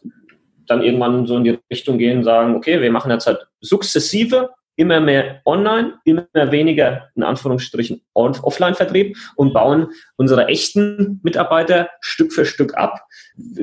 [0.67, 4.51] dann irgendwann so in die Richtung gehen und sagen, okay, wir machen jetzt halt sukzessive
[4.77, 12.45] immer mehr online, immer weniger in Anführungsstrichen Offline-Vertrieb und bauen unsere echten Mitarbeiter Stück für
[12.45, 13.01] Stück ab.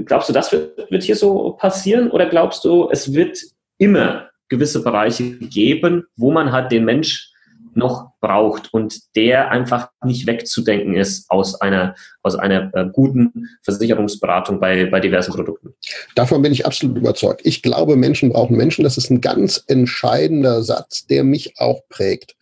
[0.06, 3.40] Glaubst du, das wird, wird hier so passieren oder glaubst du, es wird
[3.78, 7.34] immer gewisse Bereiche geben, wo man halt den Mensch
[7.76, 14.60] noch braucht und der einfach nicht wegzudenken ist aus einer, aus einer äh, guten Versicherungsberatung
[14.60, 15.74] bei, bei diversen Produkten.
[16.14, 17.42] Davon bin ich absolut überzeugt.
[17.44, 18.84] Ich glaube, Menschen brauchen Menschen.
[18.84, 22.36] Das ist ein ganz entscheidender Satz, der mich auch prägt.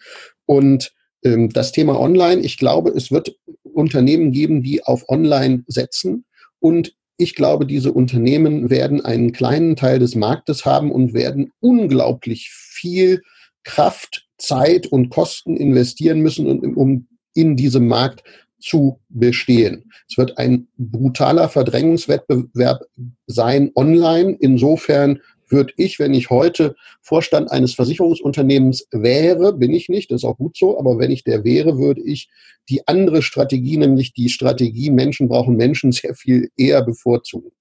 [0.45, 0.91] Und
[1.24, 6.26] ähm, das Thema Online, ich glaube, es wird Unternehmen geben, die auf Online setzen.
[6.60, 12.49] Und ich glaube, diese Unternehmen werden einen kleinen Teil des Marktes haben und werden unglaublich
[12.51, 13.21] viel
[13.63, 18.23] Kraft Zeit und Kosten investieren müssen, um in diesem Markt
[18.60, 19.91] zu bestehen.
[20.10, 22.81] Es wird ein brutaler Verdrängungswettbewerb
[23.27, 24.38] sein online.
[24.39, 25.19] Insofern
[25.52, 30.38] würde ich, wenn ich heute Vorstand eines Versicherungsunternehmens wäre, bin ich nicht, das ist auch
[30.38, 32.30] gut so, aber wenn ich der wäre, würde ich
[32.70, 37.52] die andere Strategie, nämlich die Strategie Menschen brauchen Menschen, sehr viel eher bevorzugen.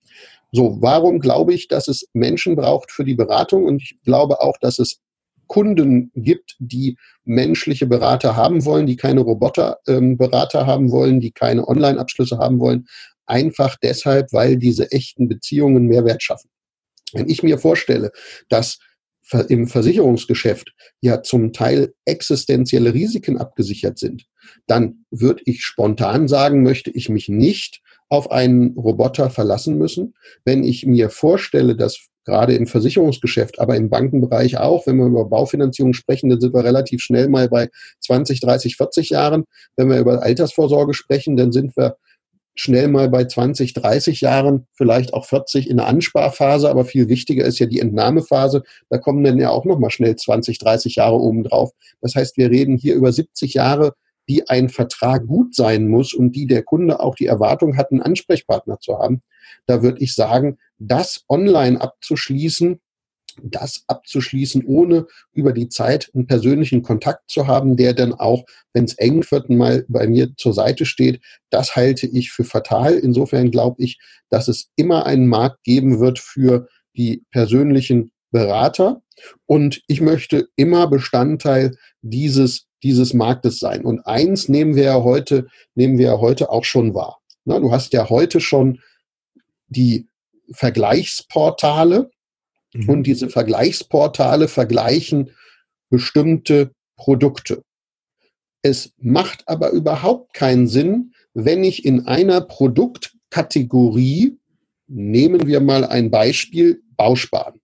[0.52, 3.64] So, warum glaube ich, dass es Menschen braucht für die Beratung?
[3.64, 5.00] Und ich glaube auch, dass es
[5.46, 11.66] Kunden gibt, die menschliche Berater haben wollen, die keine Roboterberater ähm, haben wollen, die keine
[11.66, 12.86] Online-Abschlüsse haben wollen.
[13.26, 16.50] Einfach deshalb, weil diese echten Beziehungen Mehrwert schaffen.
[17.12, 18.12] Wenn ich mir vorstelle,
[18.48, 18.78] dass
[19.48, 24.24] im Versicherungsgeschäft ja zum Teil existenzielle Risiken abgesichert sind,
[24.66, 30.14] dann würde ich spontan sagen, möchte ich mich nicht auf einen Roboter verlassen müssen.
[30.44, 34.86] Wenn ich mir vorstelle, dass gerade im Versicherungsgeschäft, aber im Bankenbereich auch.
[34.86, 37.68] Wenn wir über Baufinanzierung sprechen, dann sind wir relativ schnell mal bei
[38.00, 39.44] 20, 30, 40 Jahren.
[39.76, 41.96] Wenn wir über Altersvorsorge sprechen, dann sind wir
[42.60, 47.46] schnell mal bei 20, 30 Jahren, vielleicht auch 40 in der Ansparphase, aber viel wichtiger
[47.46, 48.64] ist ja die Entnahmephase.
[48.90, 51.70] Da kommen dann ja auch noch mal schnell 20, 30 Jahre obendrauf.
[52.02, 53.94] Das heißt, wir reden hier über 70 Jahre,
[54.28, 58.02] die ein Vertrag gut sein muss und die der Kunde auch die Erwartung hat, einen
[58.02, 59.22] Ansprechpartner zu haben.
[59.64, 62.78] Da würde ich sagen, das online abzuschließen,
[63.44, 68.84] das abzuschließen, ohne über die Zeit einen persönlichen Kontakt zu haben, der dann auch, wenn
[68.84, 72.94] es eng wird, mal bei mir zur Seite steht, das halte ich für fatal.
[72.94, 73.98] Insofern glaube ich,
[74.30, 79.02] dass es immer einen Markt geben wird für die persönlichen Berater.
[79.46, 83.84] Und ich möchte immer Bestandteil dieses, dieses Marktes sein.
[83.84, 87.18] Und eins nehmen wir ja heute, nehmen wir ja heute auch schon wahr.
[87.44, 88.80] Na, du hast ja heute schon
[89.68, 90.08] die
[90.52, 92.10] Vergleichsportale
[92.72, 92.88] mhm.
[92.88, 95.30] und diese Vergleichsportale vergleichen
[95.90, 97.62] bestimmte Produkte.
[98.62, 104.36] Es macht aber überhaupt keinen Sinn, wenn ich in einer Produktkategorie,
[104.86, 107.60] nehmen wir mal ein Beispiel, Bausparen.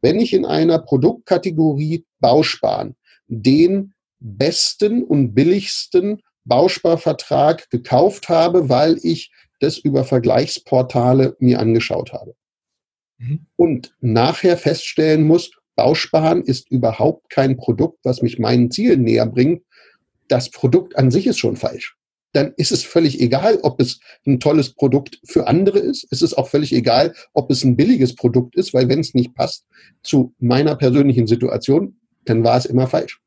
[0.00, 2.96] Wenn ich in einer Produktkategorie Bausparen
[3.28, 12.34] den besten und billigsten Bausparvertrag gekauft habe, weil ich das über Vergleichsportale mir angeschaut habe.
[13.20, 13.46] Mhm.
[13.56, 19.62] Und nachher feststellen muss, Bausparen ist überhaupt kein Produkt, was mich meinen Zielen näher bringt.
[20.28, 21.96] Das Produkt an sich ist schon falsch.
[22.32, 26.06] Dann ist es völlig egal, ob es ein tolles Produkt für andere ist.
[26.10, 29.34] Es ist auch völlig egal, ob es ein billiges Produkt ist, weil wenn es nicht
[29.34, 29.66] passt
[30.02, 33.20] zu meiner persönlichen Situation, dann war es immer falsch.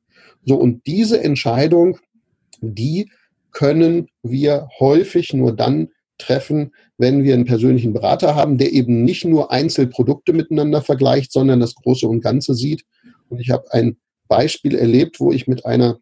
[0.45, 1.99] So, und diese Entscheidung,
[2.62, 3.10] die
[3.51, 5.89] können wir häufig nur dann
[6.23, 11.59] treffen, wenn wir einen persönlichen Berater haben, der eben nicht nur Einzelprodukte miteinander vergleicht, sondern
[11.59, 12.83] das Große und Ganze sieht.
[13.29, 15.99] Und ich habe ein Beispiel erlebt, wo ich mit einer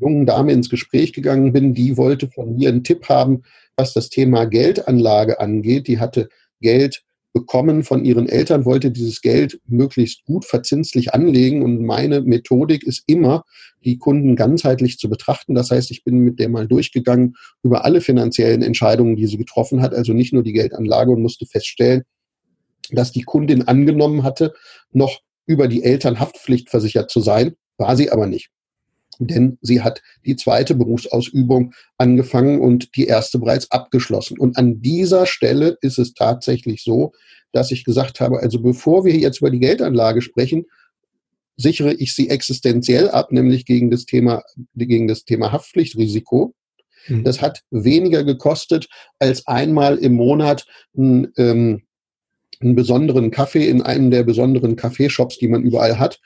[0.00, 3.42] jungen Dame ins Gespräch gegangen bin, die wollte von mir einen Tipp haben,
[3.76, 5.86] was das Thema Geldanlage angeht.
[5.86, 6.28] Die hatte
[6.60, 7.02] Geld
[7.32, 11.62] bekommen von ihren Eltern, wollte dieses Geld möglichst gut verzinslich anlegen.
[11.62, 13.44] Und meine Methodik ist immer,
[13.84, 15.54] die Kunden ganzheitlich zu betrachten.
[15.54, 19.82] Das heißt, ich bin mit der mal durchgegangen über alle finanziellen Entscheidungen, die sie getroffen
[19.82, 22.02] hat, also nicht nur die Geldanlage und musste feststellen,
[22.90, 24.54] dass die Kundin angenommen hatte,
[24.92, 28.50] noch über die Eltern Haftpflicht versichert zu sein, war sie aber nicht
[29.26, 34.38] denn sie hat die zweite Berufsausübung angefangen und die erste bereits abgeschlossen.
[34.38, 37.12] Und an dieser Stelle ist es tatsächlich so,
[37.52, 40.66] dass ich gesagt habe, also bevor wir jetzt über die Geldanlage sprechen,
[41.56, 44.42] sichere ich sie existenziell ab, nämlich gegen das Thema,
[44.74, 46.54] gegen das Thema Haftpflichtrisiko.
[47.08, 47.24] Mhm.
[47.24, 51.82] Das hat weniger gekostet, als einmal im Monat ein, ähm,
[52.60, 56.20] einen besonderen Kaffee in einem der besonderen Kaffeeshops, die man überall hat,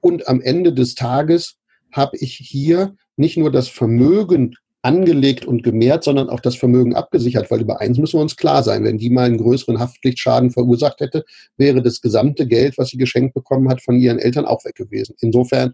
[0.00, 1.56] Und am Ende des Tages
[1.94, 7.50] habe ich hier nicht nur das Vermögen angelegt und gemehrt, sondern auch das Vermögen abgesichert,
[7.50, 8.84] weil über eins müssen wir uns klar sein.
[8.84, 11.24] Wenn die mal einen größeren Haftpflichtschaden verursacht hätte,
[11.56, 15.14] wäre das gesamte Geld, was sie geschenkt bekommen hat, von ihren Eltern auch weg gewesen.
[15.20, 15.72] Insofern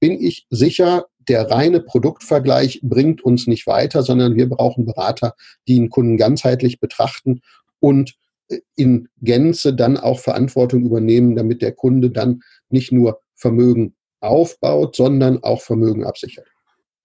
[0.00, 5.34] bin ich sicher, der reine Produktvergleich bringt uns nicht weiter, sondern wir brauchen Berater,
[5.66, 7.40] die den Kunden ganzheitlich betrachten
[7.80, 8.16] und
[8.48, 14.96] äh, in Gänze dann auch Verantwortung übernehmen, damit der Kunde dann nicht nur Vermögen aufbaut,
[14.96, 16.46] sondern auch Vermögen absichert.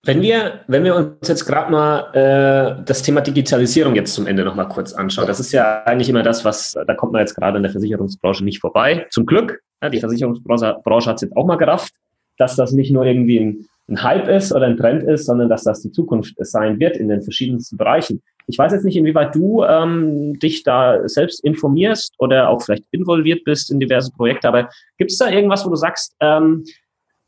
[0.07, 4.45] Wenn wir, wenn wir uns jetzt gerade mal äh, das Thema Digitalisierung jetzt zum Ende
[4.45, 7.35] noch mal kurz anschauen, das ist ja eigentlich immer das, was, da kommt man jetzt
[7.35, 9.05] gerade in der Versicherungsbranche nicht vorbei.
[9.09, 11.93] Zum Glück, ja, die Versicherungsbranche Branche hat es jetzt auch mal gerafft,
[12.37, 15.63] dass das nicht nur irgendwie ein, ein Hype ist oder ein Trend ist, sondern dass
[15.63, 18.21] das die Zukunft sein wird in den verschiedensten Bereichen.
[18.47, 23.43] Ich weiß jetzt nicht, inwieweit du ähm, dich da selbst informierst oder auch vielleicht involviert
[23.43, 26.63] bist in diverse Projekte, aber gibt es da irgendwas, wo du sagst, ähm,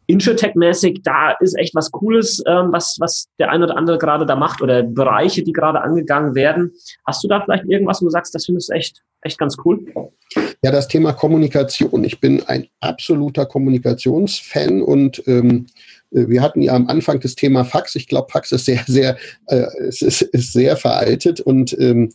[0.10, 4.36] Insurtech-mäßig, da ist echt was Cooles, ähm, was, was der ein oder andere gerade da
[4.36, 6.74] macht oder Bereiche, die gerade angegangen werden.
[7.06, 9.86] Hast du da vielleicht irgendwas, wo du sagst, das findest du echt, echt ganz cool?
[10.64, 12.04] Ja, das Thema Kommunikation.
[12.04, 15.68] Ich bin ein absoluter Kommunikationsfan und ähm,
[16.10, 17.94] wir hatten ja am Anfang das Thema Fax.
[17.94, 22.12] Ich glaube, Fax ist sehr, sehr, äh, es ist, ist sehr veraltet und ähm,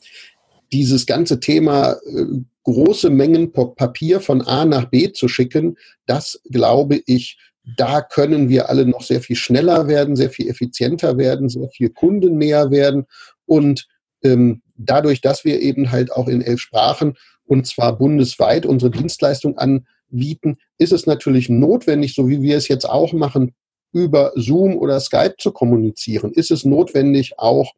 [0.72, 2.24] dieses ganze Thema äh,
[2.64, 5.76] große Mengen Papier von A nach B zu schicken,
[6.06, 11.16] das glaube ich da können wir alle noch sehr viel schneller werden, sehr viel effizienter
[11.16, 13.06] werden, sehr viel kundennäher werden.
[13.46, 13.86] Und
[14.22, 19.58] ähm, dadurch, dass wir eben halt auch in elf Sprachen und zwar bundesweit unsere Dienstleistung
[19.58, 23.54] anbieten, ist es natürlich notwendig, so wie wir es jetzt auch machen,
[23.92, 26.32] über Zoom oder Skype zu kommunizieren.
[26.32, 27.72] Ist es notwendig, auch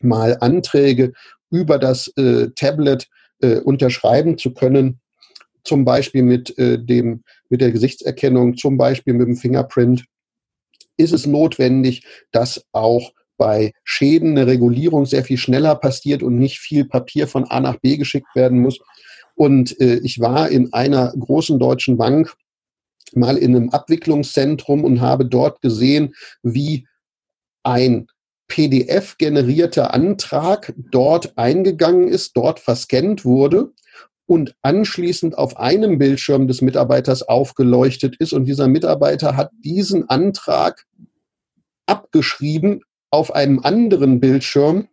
[0.00, 1.12] mal Anträge
[1.50, 3.08] über das äh, Tablet
[3.40, 5.00] äh, unterschreiben zu können,
[5.64, 10.04] zum Beispiel mit äh, dem mit der Gesichtserkennung, zum Beispiel mit dem Fingerprint,
[10.96, 16.60] ist es notwendig, dass auch bei Schäden eine Regulierung sehr viel schneller passiert und nicht
[16.60, 18.78] viel Papier von A nach B geschickt werden muss.
[19.34, 22.32] Und äh, ich war in einer großen deutschen Bank
[23.12, 26.86] mal in einem Abwicklungszentrum und habe dort gesehen, wie
[27.64, 28.06] ein
[28.46, 33.72] PDF-generierter Antrag dort eingegangen ist, dort verscannt wurde
[34.26, 38.32] und anschließend auf einem Bildschirm des Mitarbeiters aufgeleuchtet ist.
[38.32, 40.84] Und dieser Mitarbeiter hat diesen Antrag
[41.86, 44.88] abgeschrieben auf einem anderen Bildschirm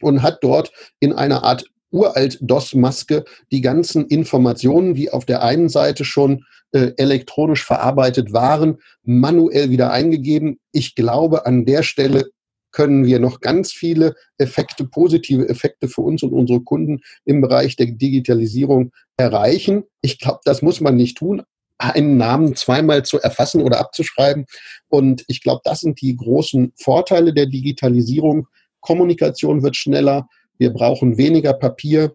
[0.00, 5.68] und hat dort in einer Art uralt DOS-Maske die ganzen Informationen, die auf der einen
[5.68, 10.58] Seite schon äh, elektronisch verarbeitet waren, manuell wieder eingegeben.
[10.72, 12.30] Ich glaube, an der Stelle
[12.74, 17.76] können wir noch ganz viele Effekte, positive Effekte für uns und unsere Kunden im Bereich
[17.76, 19.84] der Digitalisierung erreichen.
[20.02, 21.42] Ich glaube, das muss man nicht tun,
[21.78, 24.46] einen Namen zweimal zu erfassen oder abzuschreiben.
[24.88, 28.48] Und ich glaube, das sind die großen Vorteile der Digitalisierung.
[28.80, 30.26] Kommunikation wird schneller.
[30.58, 32.12] Wir brauchen weniger Papier.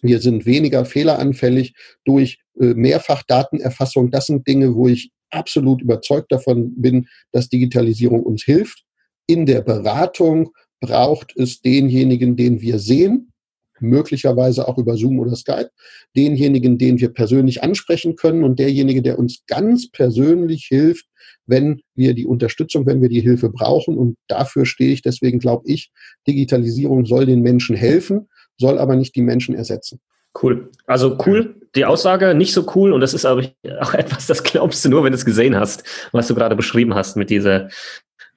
[0.00, 1.74] Wir sind weniger fehleranfällig
[2.04, 4.12] durch äh, Mehrfachdatenerfassung.
[4.12, 8.84] Das sind Dinge, wo ich absolut überzeugt davon bin, dass Digitalisierung uns hilft.
[9.28, 10.50] In der Beratung
[10.80, 13.32] braucht es denjenigen, den wir sehen,
[13.80, 15.70] möglicherweise auch über Zoom oder Skype,
[16.16, 21.06] denjenigen, den wir persönlich ansprechen können und derjenige, der uns ganz persönlich hilft,
[21.46, 23.96] wenn wir die Unterstützung, wenn wir die Hilfe brauchen.
[23.96, 25.02] Und dafür stehe ich.
[25.02, 25.90] Deswegen glaube ich,
[26.26, 30.00] Digitalisierung soll den Menschen helfen, soll aber nicht die Menschen ersetzen.
[30.40, 30.70] Cool.
[30.86, 32.92] Also cool, die Aussage, nicht so cool.
[32.92, 33.44] Und das ist aber
[33.80, 36.94] auch etwas, das glaubst du nur, wenn du es gesehen hast, was du gerade beschrieben
[36.94, 37.68] hast mit dieser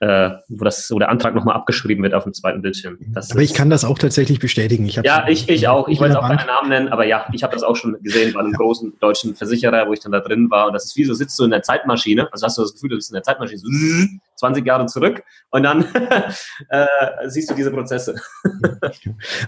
[0.02, 2.97] äh, wo, das, wo der Antrag nochmal abgeschrieben wird auf dem zweiten Bildschirm.
[3.14, 4.86] Das aber ich kann das auch tatsächlich bestätigen.
[4.88, 5.88] Ich ja, ich, ich auch.
[5.88, 8.39] Ich wollte auch keinen Namen nennen, aber ja, ich habe das auch schon gesehen bei
[8.39, 10.68] einem großen deutschen Versicherer, wo ich dann da drin war.
[10.68, 12.89] Und das ist wie so, sitzt du in der Zeitmaschine, also hast du das Gefühl,
[12.89, 13.68] du bist in der Zeitmaschine, so
[14.38, 15.86] 20 Jahre zurück und dann
[16.70, 16.88] äh,
[17.28, 18.16] siehst du diese Prozesse.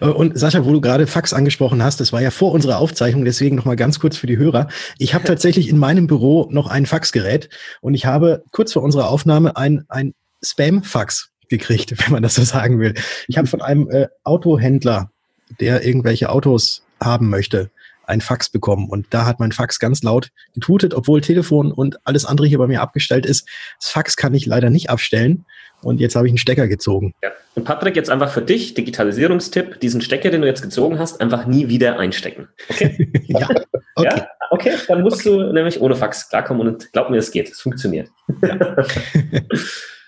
[0.01, 3.55] und Sascha, wo du gerade Fax angesprochen hast, das war ja vor unserer Aufzeichnung, deswegen
[3.55, 4.67] nochmal ganz kurz für die Hörer.
[4.99, 7.49] Ich habe tatsächlich in meinem Büro noch ein Faxgerät
[7.81, 10.13] und ich habe kurz vor unserer Aufnahme ein, ein
[10.43, 12.93] Spam-Fax gekriegt, wenn man das so sagen will.
[13.27, 15.11] Ich habe von einem äh, Autohändler,
[15.59, 17.69] der irgendwelche Autos haben möchte,
[18.05, 18.89] ein Fax bekommen.
[18.89, 22.67] Und da hat mein Fax ganz laut getutet, obwohl Telefon und alles andere hier bei
[22.67, 23.47] mir abgestellt ist.
[23.79, 25.45] Das Fax kann ich leider nicht abstellen.
[25.81, 27.13] Und jetzt habe ich einen Stecker gezogen.
[27.21, 27.31] Ja.
[27.55, 31.45] Und Patrick, jetzt einfach für dich, Digitalisierungstipp, diesen Stecker, den du jetzt gezogen hast, einfach
[31.45, 32.47] nie wieder einstecken.
[32.69, 33.11] Okay?
[33.27, 33.47] ja.
[33.95, 34.15] Okay.
[34.17, 34.27] ja.
[34.49, 35.37] Okay, dann musst okay.
[35.37, 37.49] du nämlich ohne Fax klarkommen und glaub mir, es geht.
[37.49, 38.09] Es funktioniert.
[38.41, 38.57] Ja.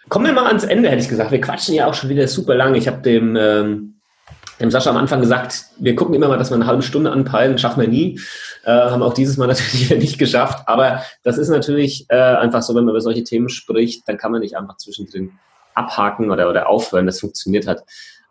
[0.10, 1.32] Kommen wir mal ans Ende, hätte ich gesagt.
[1.32, 2.76] Wir quatschen ja auch schon wieder super lang.
[2.76, 3.96] Ich habe dem ähm,
[4.60, 7.58] dem Sascha am Anfang gesagt, wir gucken immer mal, dass wir eine halbe Stunde anpeilen,
[7.58, 8.20] schaffen wir nie.
[8.64, 10.68] Äh, haben auch dieses Mal natürlich nicht geschafft.
[10.68, 14.32] Aber das ist natürlich äh, einfach so, wenn man über solche Themen spricht, dann kann
[14.32, 15.34] man nicht einfach zwischendrin
[15.74, 17.06] abhaken oder, oder aufhören.
[17.06, 17.82] Das funktioniert halt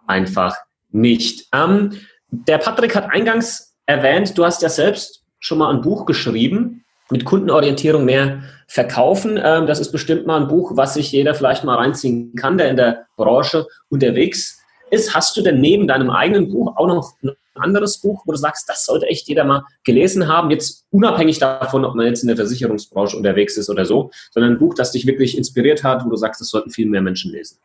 [0.07, 0.57] einfach
[0.91, 1.49] nicht.
[1.53, 1.93] Ähm,
[2.31, 7.25] der Patrick hat eingangs erwähnt, du hast ja selbst schon mal ein Buch geschrieben mit
[7.25, 9.39] Kundenorientierung mehr verkaufen.
[9.43, 12.71] Ähm, das ist bestimmt mal ein Buch, was sich jeder vielleicht mal reinziehen kann, der
[12.71, 15.15] in der Branche unterwegs ist.
[15.15, 18.69] Hast du denn neben deinem eigenen Buch auch noch ein anderes Buch, wo du sagst,
[18.69, 22.37] das sollte echt jeder mal gelesen haben, jetzt unabhängig davon, ob man jetzt in der
[22.37, 26.17] Versicherungsbranche unterwegs ist oder so, sondern ein Buch, das dich wirklich inspiriert hat, wo du
[26.17, 27.59] sagst, das sollten viel mehr Menschen lesen?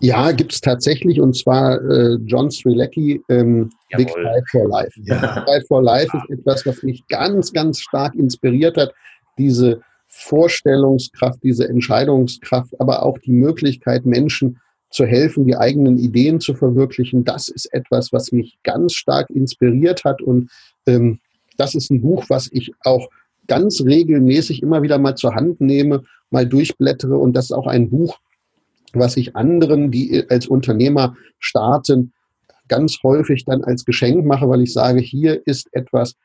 [0.00, 5.00] Ja, gibt es tatsächlich und zwar äh, John Strilecki, ähm, Big Five for Life.
[5.04, 5.16] Ja.
[5.16, 8.92] Big Five for Life ist etwas, was mich ganz, ganz stark inspiriert hat.
[9.38, 16.54] Diese Vorstellungskraft, diese Entscheidungskraft, aber auch die Möglichkeit, Menschen zu helfen, die eigenen Ideen zu
[16.54, 17.24] verwirklichen.
[17.24, 20.50] Das ist etwas, was mich ganz stark inspiriert hat und
[20.86, 21.20] ähm,
[21.56, 23.08] das ist ein Buch, was ich auch
[23.46, 27.88] ganz regelmäßig immer wieder mal zur Hand nehme, mal durchblättere und das ist auch ein
[27.90, 28.18] Buch,
[28.98, 32.12] was ich anderen, die als Unternehmer starten,
[32.68, 36.16] ganz häufig dann als Geschenk mache, weil ich sage, hier ist etwas,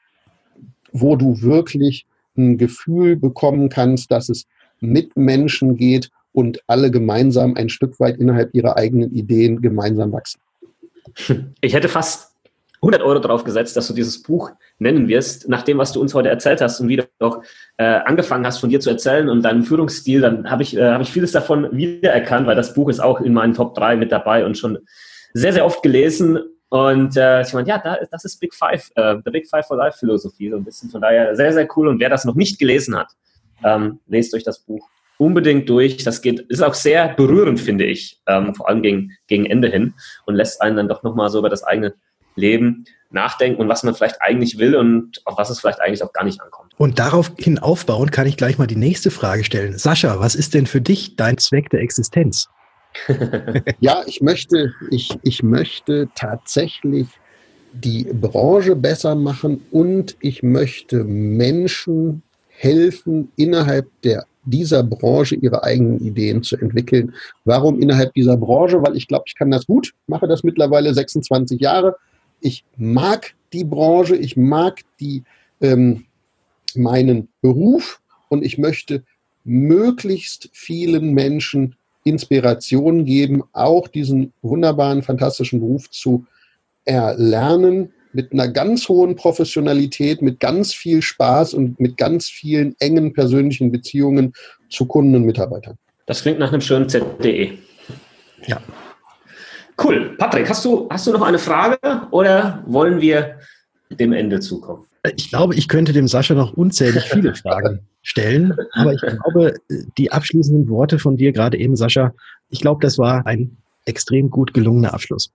[0.91, 2.05] wo du wirklich
[2.38, 4.45] ein Gefühl bekommen kannst, dass es
[4.80, 10.39] mit Menschen geht und alle gemeinsam ein Stück weit innerhalb ihrer eigenen Ideen gemeinsam wachsen.
[11.61, 12.30] Ich hätte fast
[12.82, 15.47] 100 Euro drauf gesetzt, dass du dieses Buch nennen wirst.
[15.47, 17.43] Nach dem, was du uns heute erzählt hast und wie du auch
[17.77, 21.01] äh, angefangen hast, von dir zu erzählen und deinem Führungsstil, dann habe ich, äh, hab
[21.01, 24.45] ich vieles davon wiedererkannt, weil das Buch ist auch in meinen Top 3 mit dabei
[24.45, 24.79] und schon
[25.34, 26.39] sehr, sehr oft gelesen.
[26.69, 29.77] Und äh, ich meine, ja, da, das ist Big Five, äh, The Big Five for
[29.77, 30.89] Life Philosophie, so ein bisschen.
[30.89, 31.88] Von daher sehr, sehr cool.
[31.88, 33.09] Und wer das noch nicht gelesen hat,
[33.63, 36.03] ähm, lest euch das Buch unbedingt durch.
[36.03, 39.93] Das geht, ist auch sehr berührend, finde ich, ähm, vor allem gegen, gegen Ende hin
[40.25, 41.93] und lässt einen dann doch nochmal so über das eigene
[42.41, 46.13] Leben nachdenken und was man vielleicht eigentlich will und auf was es vielleicht eigentlich auch
[46.13, 46.73] gar nicht ankommt.
[46.77, 49.77] Und daraufhin aufbauen kann ich gleich mal die nächste Frage stellen.
[49.77, 52.49] Sascha, was ist denn für dich dein Zweck der Existenz?
[53.79, 57.07] ja, ich möchte, ich, ich möchte tatsächlich
[57.73, 65.99] die Branche besser machen und ich möchte Menschen helfen, innerhalb der dieser Branche ihre eigenen
[65.99, 67.13] Ideen zu entwickeln.
[67.45, 68.81] Warum innerhalb dieser Branche?
[68.81, 71.95] Weil ich glaube, ich kann das gut, mache das mittlerweile 26 Jahre.
[72.41, 75.23] Ich mag die Branche, ich mag die,
[75.61, 76.05] ähm,
[76.75, 79.03] meinen Beruf und ich möchte
[79.43, 86.25] möglichst vielen Menschen Inspiration geben, auch diesen wunderbaren, fantastischen Beruf zu
[86.85, 93.13] erlernen, mit einer ganz hohen Professionalität, mit ganz viel Spaß und mit ganz vielen engen
[93.13, 94.33] persönlichen Beziehungen
[94.69, 95.77] zu Kunden und Mitarbeitern.
[96.07, 97.57] Das klingt nach einem schönen ZDE.
[98.47, 98.61] Ja.
[99.84, 100.15] Cool.
[100.17, 101.77] Patrick, hast du, hast du noch eine Frage
[102.11, 103.39] oder wollen wir
[103.89, 104.86] dem Ende zukommen?
[105.15, 109.53] Ich glaube, ich könnte dem Sascha noch unzählig viele Fragen stellen, aber ich glaube,
[109.97, 112.13] die abschließenden Worte von dir gerade eben, Sascha,
[112.49, 115.32] ich glaube, das war ein extrem gut gelungener Abschluss.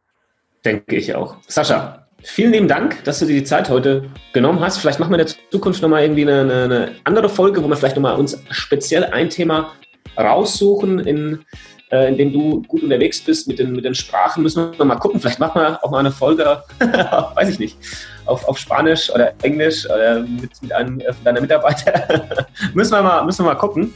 [0.64, 1.36] Denke ich auch.
[1.48, 4.78] Sascha, Vielen lieben Dank, dass du dir die Zeit heute genommen hast.
[4.78, 7.94] Vielleicht machen wir in der Zukunft nochmal irgendwie eine, eine, andere Folge, wo wir vielleicht
[7.94, 9.72] nochmal uns speziell ein Thema
[10.18, 11.44] raussuchen, in,
[11.90, 14.42] äh, in dem du gut unterwegs bist mit den, mit den Sprachen.
[14.42, 15.20] Müssen wir mal gucken.
[15.20, 16.62] Vielleicht machen wir auch mal eine Folge,
[17.34, 17.76] weiß ich nicht,
[18.24, 22.46] auf, auf Spanisch oder Englisch oder mit, mit einem äh, deiner Mitarbeiter.
[22.74, 23.92] müssen, wir mal, müssen wir mal gucken.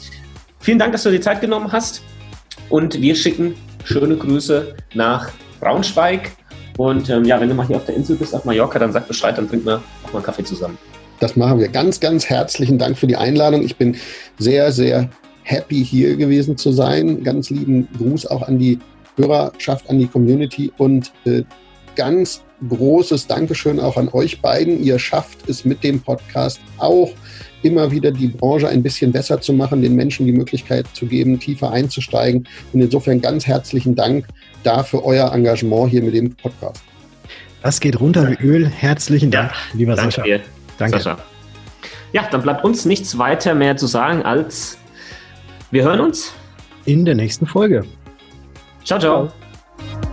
[0.61, 2.03] Vielen Dank, dass du dir die Zeit genommen hast.
[2.69, 6.31] Und wir schicken schöne Grüße nach Braunschweig
[6.81, 9.07] und ähm, ja, wenn du mal hier auf der Insel bist, auf Mallorca, dann sag
[9.07, 10.79] Bescheid, dann trinken wir auch mal einen Kaffee zusammen.
[11.19, 11.69] Das machen wir.
[11.69, 13.63] Ganz, ganz herzlichen Dank für die Einladung.
[13.63, 13.97] Ich bin
[14.39, 15.11] sehr, sehr
[15.51, 17.23] happy, hier gewesen zu sein.
[17.25, 18.79] Ganz lieben Gruß auch an die
[19.17, 21.43] Hörerschaft, an die Community und äh,
[21.97, 24.83] ganz großes Dankeschön auch an euch beiden.
[24.83, 27.11] Ihr schafft es mit dem Podcast auch
[27.63, 31.39] immer wieder die Branche ein bisschen besser zu machen, den Menschen die Möglichkeit zu geben,
[31.39, 32.47] tiefer einzusteigen.
[32.73, 34.27] Und insofern ganz herzlichen Dank
[34.63, 36.83] dafür euer Engagement hier mit dem Podcast.
[37.63, 38.67] Das geht runter wie Öl.
[38.67, 40.23] Herzlichen Dank, ja, lieber danke Sascha.
[40.23, 40.41] Dir,
[40.79, 40.99] danke.
[40.99, 41.19] Sascha.
[42.13, 44.80] Ja, dann bleibt uns nichts weiter mehr zu sagen als
[45.73, 46.35] wir hören uns
[46.85, 47.85] in der nächsten Folge.
[48.83, 48.99] ciao.
[48.99, 49.29] ciao.
[49.29, 50.10] ciao.